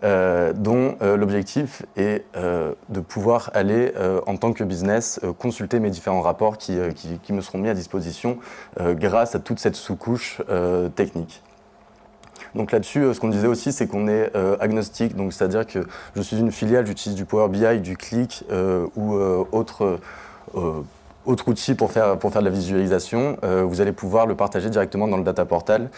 dont 0.03 0.97
l'objectif 1.01 1.83
est 1.95 2.25
de 2.35 2.99
pouvoir 2.99 3.49
aller, 3.53 3.91
en 4.27 4.35
tant 4.37 4.53
que 4.53 4.63
business, 4.63 5.19
consulter 5.39 5.79
mes 5.79 5.89
différents 5.89 6.21
rapports 6.21 6.57
qui, 6.57 6.77
qui, 7.23 7.33
me 7.33 7.41
seront 7.41 7.57
mis 7.57 7.69
à 7.69 7.73
disposition 7.73 8.37
grâce 8.77 9.33
à 9.35 9.39
toute 9.39 9.57
cette 9.57 9.75
sous-couche 9.75 10.41
technique. 10.95 11.41
Donc 12.55 12.71
là-dessus, 12.71 13.03
euh, 13.03 13.13
ce 13.13 13.19
qu'on 13.19 13.27
disait 13.27 13.47
aussi, 13.47 13.71
c'est 13.71 13.85
qu'on 13.85 14.07
est 14.07 14.31
euh, 14.35 14.55
agnostique, 14.59 15.15
donc 15.15 15.33
c'est-à-dire 15.33 15.67
que 15.67 15.79
je 16.15 16.21
suis 16.21 16.39
une 16.39 16.51
filiale, 16.51 16.87
j'utilise 16.87 17.15
du 17.15 17.25
Power 17.25 17.49
BI, 17.49 17.79
du 17.81 17.97
Click 17.97 18.45
euh, 18.51 18.87
ou 18.95 19.15
autre 19.51 19.99
outil 21.47 21.75
pour 21.75 21.91
faire, 21.91 22.17
pour 22.17 22.31
faire 22.31 22.41
de 22.41 22.47
la 22.47 22.53
visualisation, 22.53 23.37
vous 23.41 23.81
allez 23.81 23.91
pouvoir 23.91 24.27
le 24.27 24.35
partager 24.35 24.69
directement 24.69 25.07
dans 25.07 25.17
le 25.17 25.23
data 25.23 25.43
portal. 25.43 25.89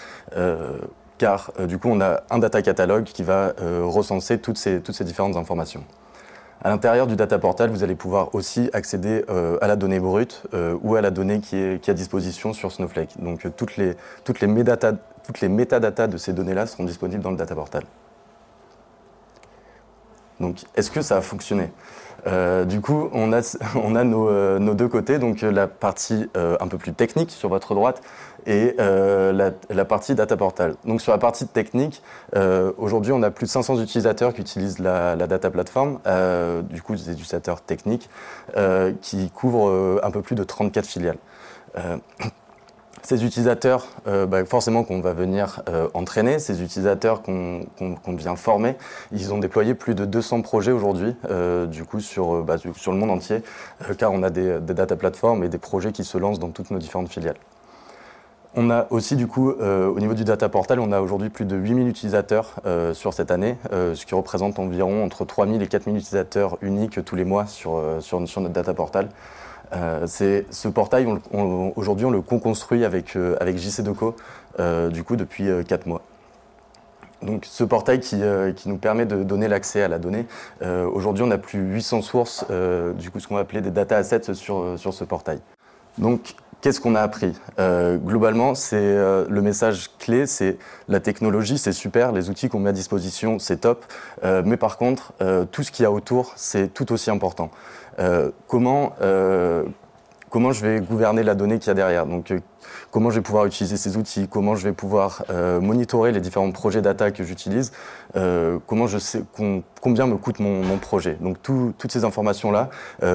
car 1.18 1.52
du 1.68 1.78
coup, 1.78 1.90
on 1.90 2.00
a 2.00 2.22
un 2.30 2.40
data 2.40 2.62
catalogue 2.62 3.04
qui 3.04 3.24
va 3.24 3.54
recenser 3.84 4.40
toutes 4.40 4.58
ces, 4.58 4.80
toutes 4.80 4.96
ces 4.96 5.04
différentes 5.04 5.36
informations. 5.36 5.84
À 6.64 6.70
l'intérieur 6.70 7.08
du 7.08 7.16
data 7.18 7.38
portal, 7.38 7.70
vous 7.70 7.84
allez 7.84 7.96
pouvoir 7.96 8.34
aussi 8.34 8.70
accéder 8.72 9.26
à 9.62 9.68
la 9.68 9.76
donnée 9.76 10.00
brute 10.00 10.44
ou 10.82 10.96
à 10.96 11.02
la 11.02 11.12
donnée 11.12 11.42
qui 11.42 11.58
est, 11.58 11.82
qui 11.82 11.90
est, 11.90 11.94
à 11.94 11.96
disposition 11.96 12.54
sur 12.54 12.72
Snowflake. 12.72 13.22
Donc 13.22 13.46
toutes 13.58 13.76
les, 13.76 13.96
toutes 14.24 14.40
les 14.40 14.48
médatas 14.48 14.94
toutes 15.28 15.42
les 15.42 15.50
métadatas 15.50 16.08
de 16.08 16.18
ces 16.18 16.32
données-là 16.32 16.66
seront 16.66 16.86
disponibles 16.86 17.22
dans 17.22 17.32
le 17.32 17.38
data 17.38 17.54
portal. 17.54 17.84
Donc, 20.40 20.62
est-ce 20.76 20.90
que 20.90 21.02
ça 21.02 21.18
a 21.18 21.22
fonctionné? 21.22 21.72
Euh, 22.26 22.64
du 22.64 22.80
coup, 22.80 23.10
on 23.12 23.34
a, 23.34 23.42
euh, 23.76 24.60
nos, 24.60 24.74
deux 24.74 24.88
côtés, 24.88 25.20
donc 25.20 25.44
euh, 25.44 25.52
la 25.52 25.68
partie 25.68 26.30
un 26.36 26.68
peu 26.68 26.78
plus 26.78 26.94
technique 26.94 27.32
sur 27.32 27.50
votre 27.50 27.76
droite 27.76 28.02
et 28.46 28.76
la, 28.78 29.52
la, 29.70 29.86
partie 29.86 30.16
data 30.16 30.38
portal. 30.38 30.76
Donc 30.86 31.02
sur 31.02 31.12
la 31.12 31.18
partie 31.18 31.48
technique, 31.48 32.02
aujourd'hui 32.78 33.12
on 33.12 33.22
a 33.22 33.30
plus 33.30 33.46
de 33.46 33.52
500 33.52 33.82
utilisateurs 33.82 34.34
qui 34.34 34.40
utilisent 34.40 34.80
la, 34.80 35.18
la 35.18 35.28
data 35.28 35.50
platform, 35.50 36.00
du 36.62 36.82
coup 36.82 36.96
des 36.96 37.12
utilisateurs 37.12 37.60
techniques, 37.60 38.10
qui 39.02 39.30
couvrent 39.32 40.00
un 40.02 40.12
peu 40.12 40.22
plus 40.22 40.36
de 40.36 40.46
34 40.46 40.86
filiales. 40.86 41.18
Ces 43.04 43.24
utilisateurs, 43.24 43.88
euh, 44.08 44.26
bah, 44.26 44.44
forcément 44.46 44.84
qu'on 44.84 45.00
va 45.00 45.14
venir 45.14 45.62
euh, 45.70 45.88
entraîner, 45.94 46.40
ces 46.40 46.62
utilisateurs 46.62 47.22
qu'on 47.22 47.68
vient 48.08 48.36
former, 48.36 48.76
ils 49.12 49.34
ont 49.34 49.38
déployé 49.38 49.76
plus 49.76 49.96
de 49.96 50.06
200 50.06 50.42
projets 50.42 50.72
aujourd'hui, 50.72 51.16
euh, 51.30 51.66
du 51.68 51.86
coup 51.86 52.00
sur, 52.00 52.44
bah, 52.44 52.56
sur 52.58 52.92
le 52.92 52.98
monde 52.98 53.12
entier, 53.12 53.44
car 53.98 54.12
on 54.12 54.24
a 54.24 54.30
des, 54.30 54.60
data 54.60 54.96
platforms 54.96 55.44
et 55.44 55.50
des 55.50 55.58
projets 55.58 55.92
qui 55.92 56.04
se 56.04 56.18
lancent 56.18 56.40
dans 56.40 56.50
toutes 56.50 56.72
nos 56.72 56.80
différentes 56.80 57.10
filiales. 57.10 57.38
On 58.56 58.72
a 58.72 58.88
aussi 58.90 59.16
du 59.16 59.28
coup 59.28 59.52
au 59.52 60.00
niveau 60.00 60.16
du 60.16 60.24
data 60.24 60.50
portal, 60.50 60.80
on 60.80 60.92
a 60.92 61.00
aujourd'hui 61.00 61.30
plus 61.30 61.46
de 61.46 61.56
8000 61.56 61.88
utilisateurs 61.88 62.56
sur 62.94 63.14
cette 63.14 63.30
année, 63.30 63.56
ce 63.72 64.04
qui 64.04 64.16
représente 64.16 64.58
environ 64.58 65.04
entre 65.04 65.26
3000 65.26 65.62
et 65.62 65.68
4000 65.68 65.98
utilisateurs 65.98 66.58
uniques 66.62 67.06
tous 67.06 67.16
les 67.16 67.26
mois 67.26 67.46
sur, 67.46 67.80
sur, 68.00 68.28
sur 68.28 68.42
notre 68.42 68.54
data 68.54 68.74
portal. 68.74 69.10
Euh, 69.74 70.08
ce 70.08 70.68
portail, 70.68 71.08
aujourd'hui, 71.76 72.06
on 72.06 72.12
le 72.12 72.22
co-construit 72.22 72.86
avec, 72.86 73.16
euh, 73.16 73.36
avec 73.40 73.58
JC 73.58 73.84
euh, 74.60 74.90
du 74.90 75.04
coup, 75.04 75.16
depuis 75.16 75.50
4 75.68 75.86
mois. 75.86 76.02
Donc 77.24 77.46
ce 77.46 77.64
portail 77.64 78.00
qui, 78.00 78.18
nous 78.68 78.78
permet 78.78 79.08
de 79.08 79.24
donner 79.24 79.48
l'accès 79.48 79.82
à 79.82 79.88
la 79.88 79.98
donnée, 79.98 80.28
aujourd'hui 80.62 81.24
on 81.24 81.32
a 81.32 81.40
plus 81.40 81.60
800 81.60 82.04
sources, 82.04 82.46
du 82.96 83.10
coup 83.10 83.20
ce 83.20 83.28
qu'on 83.28 83.34
va 83.34 83.42
appeler 83.42 83.62
des 83.62 83.72
data 83.72 83.98
assets 83.98 84.36
sur, 84.36 84.78
ce 84.78 85.04
portail. 85.04 85.40
Qu'est-ce 86.62 86.80
qu'on 86.80 86.96
a 86.96 87.02
appris? 87.02 87.34
Globalement, 87.58 88.56
c'est 88.56 88.96
le 89.30 89.42
message 89.42 89.90
clé, 90.00 90.26
c'est 90.26 90.58
la 90.88 91.00
technologie, 91.00 91.58
c'est 91.58 91.72
super, 91.72 92.12
les 92.12 92.30
outils 92.30 92.50
qu'on 92.50 92.60
met 92.60 92.70
à 92.70 92.74
disposition, 92.74 93.40
c'est 93.40 93.58
top, 93.58 93.86
mais 94.24 94.58
par 94.58 94.78
contre, 94.78 95.14
tout 95.52 95.64
ce 95.64 95.72
qu'il 95.72 95.84
y 95.84 95.86
a 95.86 95.92
autour, 95.92 96.34
c'est 96.36 96.74
tout 96.74 96.92
aussi 96.92 97.10
important. 97.10 97.52
Euh, 98.00 98.32
comment, 98.48 98.94
euh, 99.02 99.64
comment 100.30 100.52
je 100.52 100.66
vais 100.66 100.80
gouverner 100.80 101.24
la 101.24 101.36
donnée 101.36 101.60
qu'il 101.60 101.68
y 101.68 101.72
a 101.72 101.74
derrière. 101.74 102.06
Donc, 102.06 102.32
euh, 102.32 102.40
comment 102.92 103.10
je 103.10 103.16
vais 103.16 103.22
pouvoir 103.22 103.46
utiliser 103.46 103.78
ces 103.78 103.98
outils, 103.98 104.28
comment 104.28 104.56
je 104.56 104.64
vais 104.64 104.74
pouvoir 104.74 105.24
monitorer 105.62 106.12
les 106.12 106.22
différents 106.22 106.52
projets 106.52 106.82
data 106.82 107.12
que 107.12 107.24
j'utilise, 107.24 107.72
comment 108.14 108.88
je 108.88 108.98
sais 108.98 109.24
combien 109.82 110.08
me 110.08 110.18
coûte 110.18 110.40
mon, 110.40 110.78
projet. 110.78 111.18
Donc, 111.20 111.42
toutes 111.42 111.92
ces 111.92 112.06
informations-là, 112.06 112.70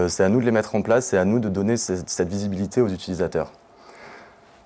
c'est 0.09 0.25
à 0.25 0.29
nous 0.29 0.41
de 0.41 0.45
les 0.45 0.51
mettre 0.51 0.75
en 0.75 0.83
place, 0.83 1.07
c'est 1.07 1.19
à 1.19 1.25
nous 1.25 1.39
de 1.39 1.49
donner 1.49 1.77
cette 1.77 2.29
visibilité 2.29 2.81
aux 2.81 2.89
utilisateurs. 2.89 3.51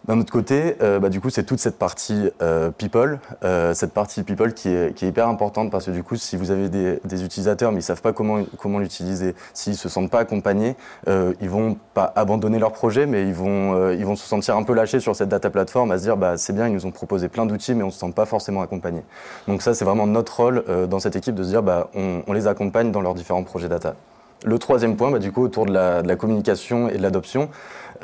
D'un 0.08 0.20
autre 0.20 0.32
côté, 0.32 0.76
euh, 0.82 1.00
bah, 1.00 1.08
du 1.08 1.20
coup, 1.20 1.30
c'est 1.30 1.42
toute 1.42 1.58
cette 1.58 1.78
partie 1.78 2.30
euh, 2.40 2.70
people, 2.70 3.18
euh, 3.42 3.74
cette 3.74 3.92
partie 3.92 4.22
people 4.22 4.54
qui 4.54 4.68
est, 4.68 4.94
qui 4.94 5.04
est, 5.04 5.08
hyper 5.08 5.26
importante 5.26 5.72
parce 5.72 5.86
que 5.86 5.90
du 5.90 6.04
coup, 6.04 6.14
si 6.14 6.36
vous 6.36 6.52
avez 6.52 6.68
des, 6.68 7.00
des 7.04 7.24
utilisateurs 7.24 7.72
mais 7.72 7.80
ils 7.80 7.82
savent 7.82 8.02
pas 8.02 8.12
comment 8.12 8.44
comment 8.58 8.78
l'utiliser, 8.78 9.34
s'ils 9.52 9.76
se 9.76 9.88
sentent 9.88 10.10
pas 10.10 10.20
accompagnés, 10.20 10.76
ils 11.06 11.48
vont 11.48 11.76
pas 11.94 12.12
abandonner 12.16 12.58
leur 12.58 12.72
projet, 12.72 13.06
mais 13.06 13.22
ils 13.22 13.34
vont 13.34 13.90
ils 13.92 14.04
vont 14.04 14.16
se 14.16 14.26
sentir 14.26 14.56
un 14.56 14.62
peu 14.62 14.74
lâchés 14.74 15.00
sur 15.00 15.16
cette 15.16 15.28
data 15.28 15.48
platform 15.48 15.90
à 15.90 15.98
se 15.98 16.02
dire 16.02 16.16
bah 16.16 16.36
c'est 16.36 16.52
bien, 16.52 16.68
ils 16.68 16.74
nous 16.74 16.86
ont 16.86 16.90
proposé 16.90 17.28
plein 17.28 17.46
d'outils, 17.46 17.74
mais 17.74 17.82
on 17.82 17.90
se 17.90 17.98
sent 17.98 18.12
pas 18.14 18.26
forcément 18.26 18.62
accompagnés. 18.62 19.04
Donc 19.48 19.62
ça, 19.62 19.74
c'est 19.74 19.84
vraiment 19.84 20.06
notre 20.06 20.36
rôle 20.36 20.64
dans 20.88 20.98
cette 20.98 21.16
équipe 21.16 21.34
de 21.34 21.42
se 21.42 21.48
dire 21.48 21.62
bah 21.62 21.88
on, 21.94 22.22
on 22.26 22.32
les 22.32 22.46
accompagne 22.46 22.90
dans 22.90 23.00
leurs 23.00 23.14
différents 23.14 23.44
projets 23.44 23.68
data. 23.68 23.94
Le 24.44 24.58
troisième 24.58 24.96
point, 24.96 25.10
bah, 25.10 25.18
du 25.18 25.32
coup, 25.32 25.42
autour 25.42 25.66
de 25.66 25.72
la, 25.72 26.02
de 26.02 26.08
la 26.08 26.16
communication 26.16 26.88
et 26.88 26.98
de 26.98 27.02
l'adoption, 27.02 27.48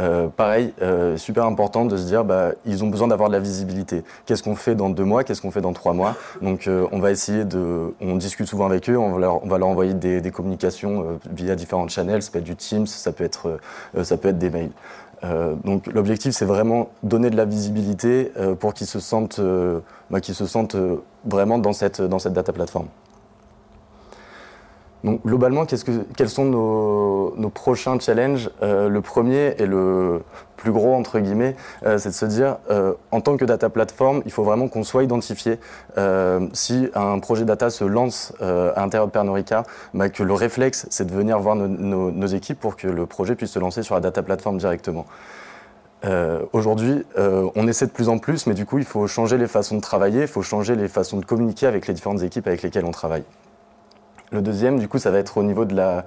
euh, 0.00 0.28
pareil, 0.28 0.72
euh, 0.83 1.16
super 1.16 1.44
important 1.44 1.85
de 1.85 1.96
se 1.96 2.05
dire, 2.05 2.24
bah, 2.24 2.52
ils 2.64 2.85
ont 2.85 2.88
besoin 2.88 3.09
d'avoir 3.09 3.28
de 3.28 3.35
la 3.35 3.40
visibilité. 3.40 4.05
Qu'est-ce 4.26 4.42
qu'on 4.42 4.57
fait 4.57 4.74
dans 4.74 4.90
deux 4.90 5.05
mois? 5.05 5.24
Qu'est-ce 5.24 5.42
qu'on 5.42 5.50
fait 5.50 5.61
dans 5.61 5.72
trois 5.72 5.92
mois? 5.92 6.16
Donc, 6.40 6.66
euh, 6.66 6.87
on 6.92 6.98
va 6.98 7.11
essayer 7.11 7.44
de, 7.44 7.94
on 8.00 8.16
discute 8.16 8.46
souvent 8.46 8.66
avec 8.66 8.88
eux, 8.90 8.96
on 8.96 9.12
va 9.12 9.59
leur, 9.59 9.68
envoyer 9.68 9.94
des, 9.94 10.31
communications 10.31 11.02
euh, 11.02 11.18
via 11.31 11.55
différentes 11.55 11.90
channels. 11.90 12.22
Ça 12.22 12.31
peut 12.31 12.38
être 12.38 12.44
du 12.44 12.57
Teams, 12.57 12.87
ça 12.87 13.12
peut 13.12 13.24
être, 13.24 13.59
ça 14.02 14.16
peut 14.16 14.28
être 14.28 14.38
des 14.38 14.50
mails. 14.50 14.72
donc, 15.64 15.87
l'objectif, 15.87 16.33
c'est 16.33 16.44
vraiment 16.44 16.90
donner 17.02 17.31
de 17.31 17.37
la 17.37 17.44
visibilité 17.44 18.33
pour 18.61 18.74
qu'ils 18.74 18.87
se 18.87 19.00
sentent, 19.00 19.40
bah, 20.11 20.20
qu'ils 20.20 20.35
se 20.35 20.46
sentent 20.46 20.76
vraiment 21.24 21.59
dans 21.59 21.72
cette, 21.72 22.00
dans 22.02 22.18
cette 22.18 22.33
data 22.33 22.52
plateforme. 22.52 22.88
Donc 25.05 25.21
globalement, 25.25 25.67
que, 25.67 25.75
quels 26.17 26.29
sont 26.29 26.45
nos, 26.45 27.51
prochains 27.51 27.99
challenges? 27.99 28.51
Euh, 28.62 28.88
Le 28.88 29.01
premier 29.01 29.55
et 29.59 29.67
le 29.67 30.23
plus 30.57 30.71
gros, 30.71 30.95
entre 30.95 31.19
guillemets, 31.19 31.57
euh, 31.85 31.99
c'est 31.99 32.11
de 32.11 32.15
se 32.15 32.25
dire, 32.25 32.59
euh, 32.71 32.95
en 33.11 33.21
tant 33.21 33.37
que 33.37 33.45
data 33.45 33.69
platform, 33.69 34.23
il 34.27 34.31
faut 34.31 34.45
vraiment 34.45 34.69
qu'on 34.69 34.85
soit 34.85 35.03
identifié. 35.03 35.59
si 36.53 36.88
un 36.95 37.19
projet 37.19 37.45
data 37.45 37.71
se 37.71 37.85
lance 37.85 38.33
à 38.41 38.81
l'intérieur 38.81 39.07
de 39.07 39.12
Pernod 39.12 39.35
Ricard, 39.35 39.65
bah, 39.95 40.09
que 40.09 40.23
le 40.23 40.35
réflexe, 40.35 40.87
c'est 40.91 41.07
de 41.07 41.12
venir 41.12 41.38
voir 41.38 41.57
nos, 41.57 42.27
équipes 42.27 42.61
pour 42.61 42.77
que 42.77 42.87
le 42.87 43.07
projet 43.07 43.35
puisse 43.35 43.51
se 43.51 43.59
lancer 43.59 43.83
sur 43.83 43.95
la 43.95 44.01
data 44.01 44.23
platform 44.23 44.59
directement. 44.59 45.05
Aujourd'hui, 46.53 47.05
on 47.17 47.67
essaie 47.69 47.87
de 47.87 47.93
plus 47.93 48.09
en 48.09 48.19
plus, 48.19 48.47
mais 48.47 48.55
du 48.55 48.67
coup, 48.67 48.79
il 48.79 48.85
faut 48.85 49.07
changer 49.07 49.37
les 49.38 49.49
façons 49.49 49.77
de 49.77 49.81
travailler, 49.81 50.23
il 50.23 50.29
faut 50.29 50.43
changer 50.43 50.77
les 50.77 50.88
façons 50.88 51.19
de 51.19 51.25
communiquer 51.25 51.67
avec 51.67 51.87
les 51.87 51.95
différentes 51.95 52.23
équipes 52.23 52.47
avec 52.47 52.62
lesquelles 52.62 52.85
on 52.85 52.93
travaille. 52.93 53.25
Le 54.33 54.40
deuxième, 54.40 54.79
du 54.79 54.88
coup, 54.88 54.99
ça 54.99 55.11
va 55.11 55.18
être 55.18 55.37
au 55.37 55.42
niveau 55.42 55.66
de 55.66 55.77
la, 55.77 56.07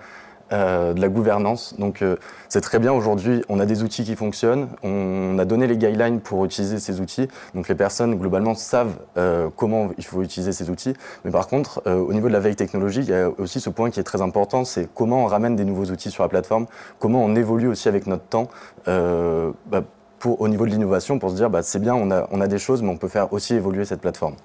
euh, 0.52 0.94
gouvernance. 1.10 1.76
Donc, 1.78 2.02
euh, 2.02 2.16
c'est 2.50 2.62
très 2.62 2.80
bien 2.80 2.92
aujourd'hui, 2.92 3.44
on 3.50 3.60
a 3.60 3.68
des 3.68 3.84
outils 3.84 4.04
qui 4.04 4.16
fonctionnent, 4.16 4.68
on 4.82 5.38
a 5.38 5.46
donné 5.46 5.68
les 5.68 5.78
guidelines 5.78 6.20
pour 6.20 6.44
utiliser 6.44 6.80
ces 6.80 7.02
outils. 7.02 7.28
Donc, 7.54 7.70
les 7.70 7.76
personnes, 7.76 8.16
globalement, 8.16 8.56
savent 8.56 8.96
euh, 9.18 9.50
comment 9.56 9.90
il 10.00 10.04
faut 10.04 10.24
utiliser 10.24 10.54
ces 10.54 10.72
outils. 10.72 10.94
Mais 11.24 11.30
par 11.30 11.48
contre, 11.48 11.84
au 11.86 12.12
niveau 12.14 12.28
de 12.28 12.34
la 12.34 12.40
veille 12.40 12.56
technologique, 12.56 13.06
il 13.08 13.12
y 13.12 13.16
a 13.16 13.30
aussi 13.38 13.60
ce 13.60 13.70
point 13.70 13.92
qui 13.92 14.00
est 14.00 14.04
très 14.04 14.24
important, 14.24 14.66
c'est 14.66 14.90
comment 14.96 15.24
on 15.24 15.28
ramène 15.28 15.56
des 15.56 15.66
nouveaux 15.66 15.86
outils 15.86 16.10
sur 16.10 16.24
la 16.24 16.30
plateforme, 16.30 16.66
comment 16.98 17.24
on 17.24 17.36
évolue 17.36 17.68
aussi 17.68 17.88
avec 17.88 18.08
notre 18.08 18.26
temps. 18.26 18.48
Bah, 18.88 19.84
au 20.24 20.48
niveau 20.48 20.66
de 20.66 20.72
l'innovation, 20.72 21.20
pour 21.20 21.30
se 21.30 21.36
dire, 21.36 21.52
bah, 21.52 21.62
c'est 21.62 21.80
bien, 21.80 21.94
on 21.94 22.42
a 22.42 22.48
des 22.48 22.58
choses, 22.58 22.82
mais 22.82 22.90
on 22.90 22.98
peut 22.98 23.08
faire 23.08 23.32
aussi 23.34 23.54
évoluer 23.54 23.86
cette 23.86 24.02
plateforme. 24.02 24.36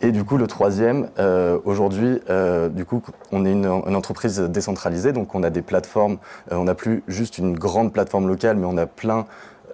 Et 0.00 0.12
du 0.12 0.24
coup, 0.24 0.36
le 0.36 0.46
troisième, 0.46 1.08
euh, 1.18 1.58
aujourd'hui, 1.64 2.20
euh, 2.30 2.68
du 2.68 2.84
coup, 2.84 3.02
on 3.32 3.44
est 3.44 3.50
une, 3.50 3.66
entreprise 3.66 4.38
décentralisée, 4.38 5.12
donc 5.12 5.34
on 5.34 5.42
a 5.42 5.50
des 5.50 5.62
plateformes. 5.62 6.18
Euh, 6.52 6.56
on 6.56 6.64
n'a 6.64 6.74
plus 6.74 7.02
juste 7.08 7.38
une 7.38 7.58
grande 7.58 7.92
plateforme 7.92 8.28
locale, 8.28 8.56
mais 8.56 8.66
on 8.66 8.76
a 8.76 8.86
plein, 8.86 9.26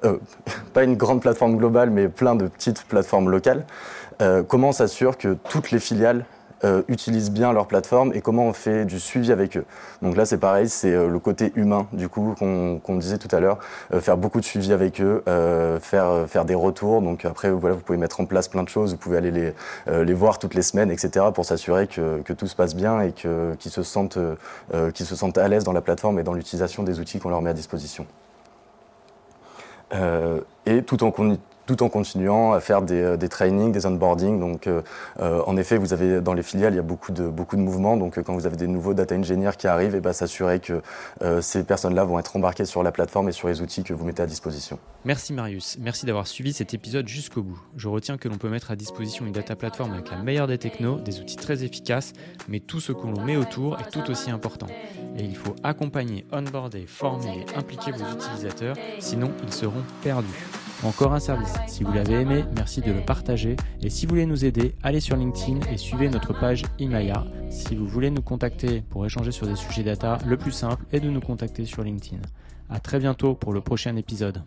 pas 0.75 0.85
une 0.85 0.97
grande 0.97 1.21
plateforme 1.21 1.57
globale, 1.57 1.91
mais 1.91 2.09
plein 2.09 2.35
de 2.37 2.47
petites 2.47 2.85
plateformes 2.85 3.31
locales. 3.31 3.65
comment 4.49 4.69
on 4.69 4.73
s'assure 4.73 5.17
que 5.17 5.37
toutes 5.49 5.71
les 5.71 5.79
filiales 5.79 6.27
euh, 6.65 6.83
utilisent 6.89 7.31
bien 7.31 7.53
leur 7.53 7.67
plateforme 7.67 8.13
et 8.15 8.23
comment 8.23 8.47
on 8.47 8.55
fait 8.55 8.87
du 8.87 8.99
suivi 8.99 9.33
avec 9.33 9.59
eux. 9.59 9.67
Donc 10.01 10.17
là, 10.17 10.25
c'est 10.25 10.39
pareil, 10.39 10.69
c'est 10.69 10.95
euh, 10.95 11.09
le 11.09 11.19
côté 11.19 11.53
humain, 11.57 11.87
du 11.93 12.09
coup, 12.09 12.35
qu'on 12.39 12.97
disait 12.97 13.19
tout 13.19 13.29
à 13.37 13.41
l'heure, 13.41 13.59
euh, 13.93 14.01
faire 14.01 14.17
beaucoup 14.17 14.41
de 14.41 14.47
suivi 14.47 14.73
avec 14.73 15.01
eux, 15.01 15.23
faire, 15.81 16.25
faire 16.27 16.45
des 16.47 16.55
retours. 16.55 17.03
Donc 17.03 17.27
après, 17.27 17.51
voilà, 17.51 17.75
vous 17.75 17.83
pouvez 17.83 17.99
mettre 17.99 18.21
en 18.21 18.25
place 18.25 18.49
plein 18.49 18.63
de 18.63 18.69
choses, 18.69 18.93
vous 18.93 18.97
pouvez 18.97 19.19
aller 19.19 19.31
les, 19.31 19.53
les 20.05 20.15
voir 20.15 20.39
toutes 20.39 20.55
les 20.55 20.63
semaines, 20.63 20.91
etc., 20.91 21.27
pour 21.35 21.45
s'assurer 21.45 21.87
que, 21.87 22.23
que, 22.23 22.33
tout 22.33 22.47
se 22.47 22.57
passe 22.57 22.75
bien 22.75 23.01
et 23.01 23.13
qu'ils 23.13 23.71
se, 23.71 23.83
sentent, 23.83 24.19
se 24.73 25.17
sentent 25.17 25.39
à 25.39 25.49
l'aise 25.49 25.65
dans 25.65 25.73
la 25.73 25.83
plateforme 25.83 26.19
et 26.19 26.23
dans 26.23 26.35
l'utilisation 26.35 26.83
des 26.83 27.01
outils 27.01 27.19
qu'on 27.19 27.31
leur 27.31 27.43
met 27.43 27.51
à 27.51 27.55
disposition. 27.55 28.07
et 30.67 30.83
tout 30.83 31.05
en, 31.05 31.13
tout 31.67 31.83
en 31.83 31.89
continuant 31.89 32.53
à 32.53 32.61
faire 32.61 32.83
des, 32.83 33.01
euh, 33.01 33.17
des 33.17 33.29
trainings, 33.29 33.73
des 33.73 33.87
onboarding. 33.87 34.39
Donc, 34.39 34.67
euh, 34.67 34.83
euh, 35.21 35.43
en 35.47 35.57
effet, 35.57 35.77
vous 35.77 35.93
avez 35.93 36.21
dans 36.21 36.35
les 36.35 36.43
filiales, 36.43 36.75
il 36.75 36.77
y 36.77 36.81
a 36.81 36.83
beaucoup 36.83 37.13
de, 37.13 37.29
beaucoup 37.29 37.57
de 37.57 37.61
mouvements. 37.61 37.97
Donc, 37.97 38.23
quand 38.23 38.35
vous 38.35 38.47
avez 38.47 38.57
des 38.57 38.67
nouveaux 38.67 38.95
data 38.95 39.15
engineers 39.15 39.53
qui 39.57 39.67
arrivent, 39.67 39.95
et 39.95 39.99
eh 39.99 40.01
ben, 40.01 40.13
s'assurer 40.13 40.61
que 40.61 40.83
ces 41.41 41.65
personnes-là 41.65 42.05
vont 42.05 42.19
être 42.19 42.37
embarquées 42.37 42.65
sur 42.65 42.83
la 42.83 42.93
plateforme 42.93 43.29
et 43.29 43.33
sur 43.33 43.49
les 43.49 43.61
outils 43.61 43.83
que 43.83 43.93
vous 43.93 44.05
mettez 44.05 44.23
à 44.23 44.27
disposition. 44.27 44.79
Merci 45.05 45.33
Marius. 45.33 45.77
Merci 45.81 46.07
d'avoir 46.07 46.27
suivi 46.27 46.53
cet 46.53 46.75
épisode 46.75 47.09
jusqu'au 47.09 47.43
bout. 47.43 47.61
Je 47.77 47.89
retiens 47.89 48.17
que 48.17 48.29
l'on 48.29 48.39
peut 48.39 48.49
mettre 48.49 48.71
à 48.71 48.77
disposition 48.77 49.27
une 49.27 49.33
data 49.33 49.57
plateforme 49.57 49.93
avec 49.93 50.11
la 50.11 50.19
meilleure 50.19 50.47
des 50.47 50.59
technos, 50.59 51.01
des 51.01 51.21
outils 51.21 51.37
très 51.37 51.65
efficaces, 51.65 52.13
mais 52.49 52.61
tout 52.61 52.81
ce 52.81 52.93
qu'on 52.93 53.21
met 53.21 53.37
autour 53.37 53.79
est 53.81 53.91
tout 53.91 54.11
aussi 54.11 54.31
important. 54.31 54.67
Et 55.17 55.25
il 55.25 55.37
faut 55.37 55.55
accompagner, 55.63 56.27
onboarder, 56.33 56.87
former 56.87 57.45
et 57.47 57.57
impliquer 57.57 57.93
vos 57.93 58.05
utilisateurs, 58.15 58.77
sinon 58.99 59.31
ils 59.43 59.53
seront 59.53 59.83
perdus. 60.03 60.64
Encore 60.85 61.15
un 61.15 61.21
service. 61.21 61.55
Si 61.67 61.83
vous 61.83 61.93
l'avez 61.95 62.21
aimé, 62.21 62.45
merci 62.57 62.83
de 62.83 62.93
le 62.93 63.01
partager. 63.01 63.57
Et 63.81 63.89
si 63.89 64.05
vous 64.05 64.11
voulez 64.11 64.27
nous 64.27 64.45
aider, 64.45 64.75
allez 64.83 65.01
sur 65.01 65.17
LinkedIn 65.17 65.61
et 65.73 65.79
suivez 65.79 66.11
notre 66.11 66.39
page 66.39 66.65
Imaya. 66.79 67.25
Si 67.49 67.75
vous 67.75 67.87
voulez 67.87 68.11
nous 68.11 68.21
contacter 68.21 68.83
pour 68.91 69.07
échanger 69.07 69.33
sur 69.33 69.47
des 69.47 69.57
sujets 69.57 69.83
data, 69.83 70.19
le 70.27 70.37
plus 70.37 70.53
simple 70.53 70.85
est 70.93 71.01
de 71.01 71.09
nous 71.09 71.23
contacter 71.23 71.65
sur 71.65 71.83
LinkedIn. 71.83 72.21
À 72.69 72.81
très 72.81 72.99
bientôt 72.99 73.35
pour 73.35 73.55
le 73.55 73.63
prochain 73.63 73.97
épisode. 73.97 74.43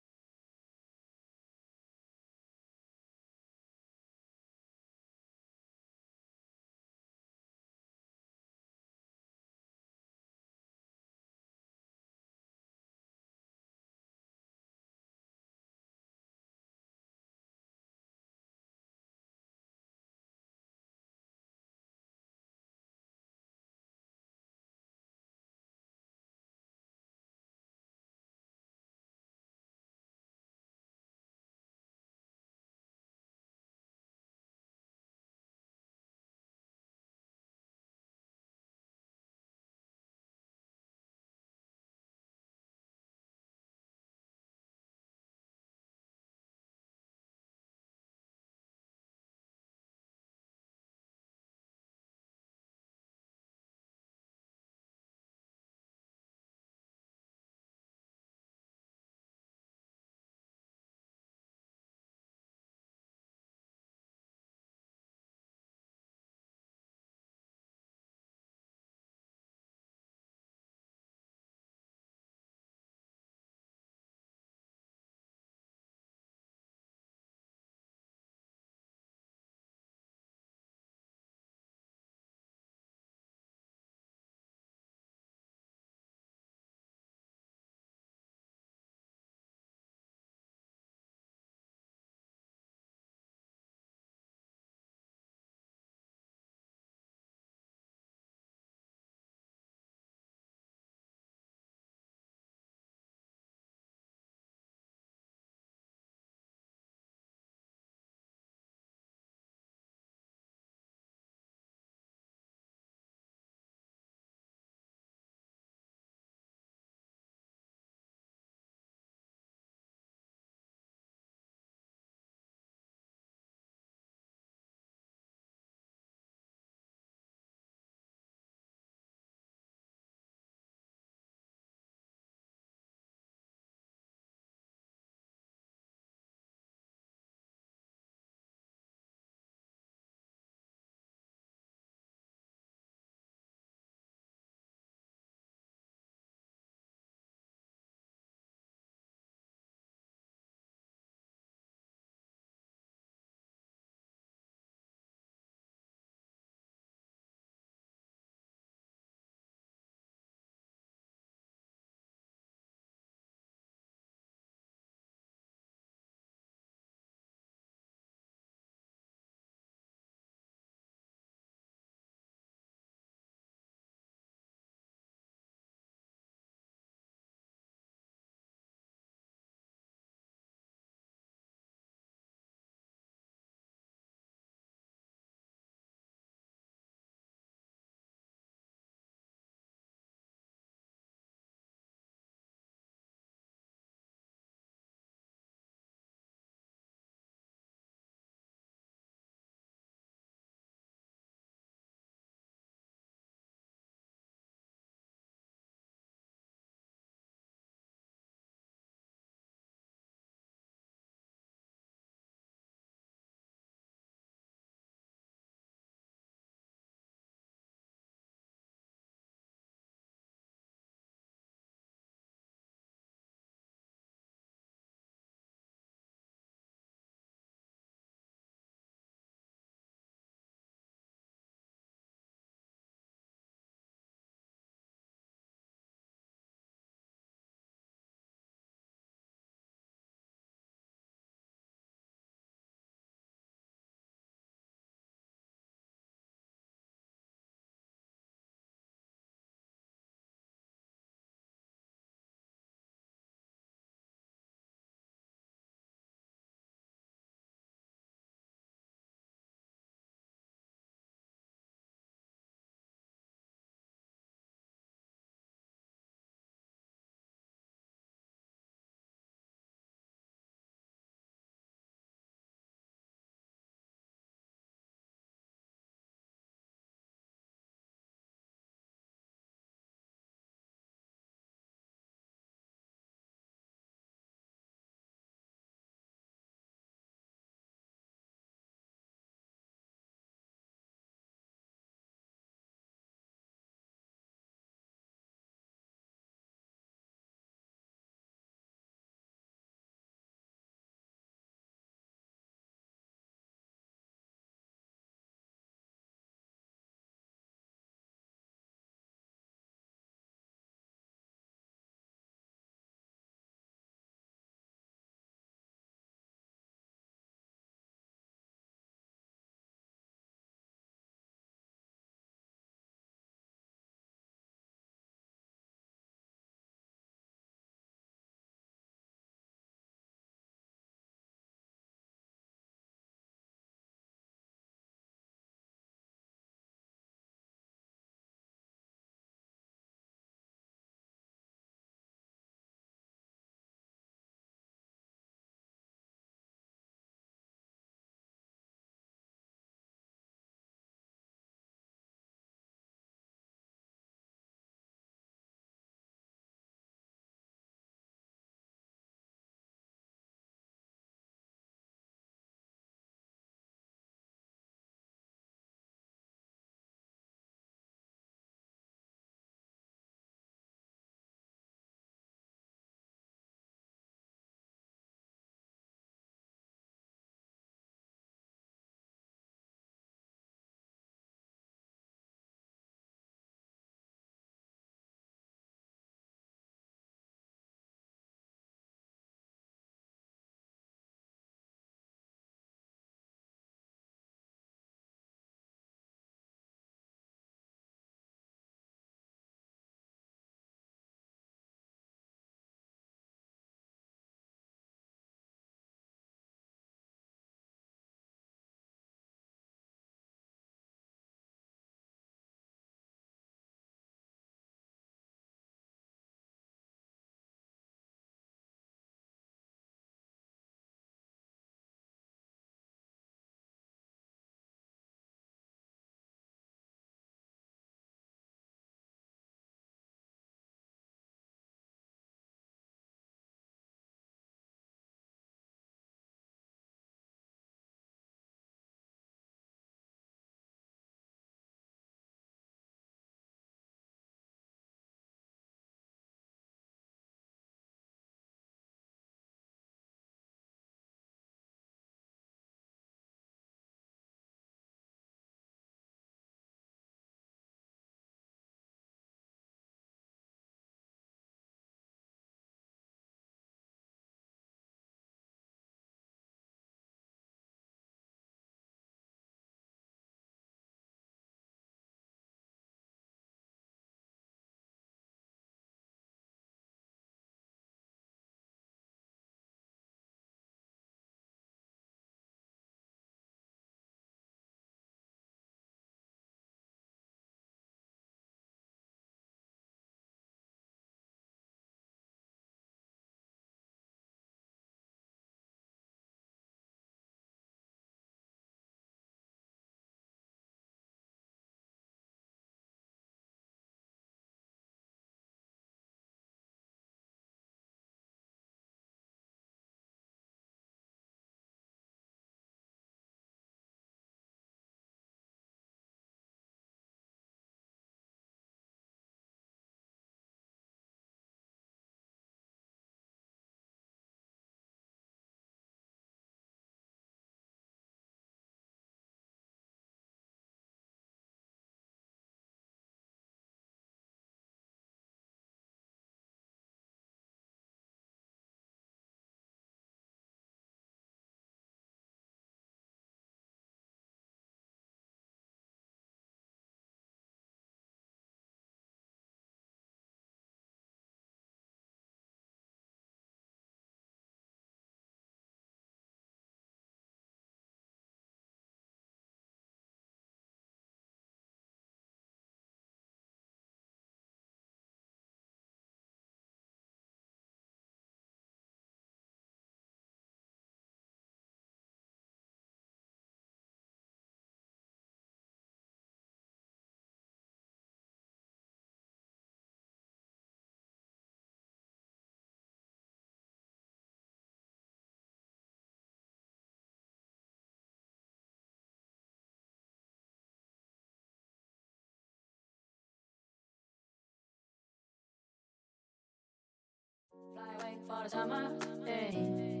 for 598.26 598.42
the 598.42 598.50
summer, 598.50 598.90
hey. 599.24 600.00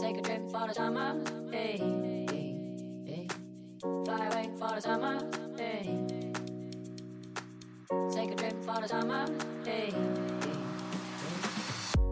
Take 0.00 0.18
a 0.18 0.22
trip 0.22 0.50
for 0.50 0.68
the 0.68 0.74
summer, 0.74 1.18
hey. 1.50 1.78
hey. 3.06 3.28
Fly 3.80 4.26
away 4.26 4.50
for 4.58 4.74
the 4.74 4.80
summer, 4.80 5.20
hey. 5.56 6.00
Take 8.12 8.32
a 8.32 8.34
trip 8.34 8.64
for 8.64 8.80
the 8.80 8.88
summer, 8.88 9.26
hey. 9.64 9.90
hey. 9.90 9.92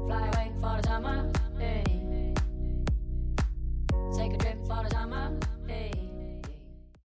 Fly 0.06 0.28
away 0.28 0.52
for 0.60 0.80
the 0.80 0.82
summer. 0.82 1.41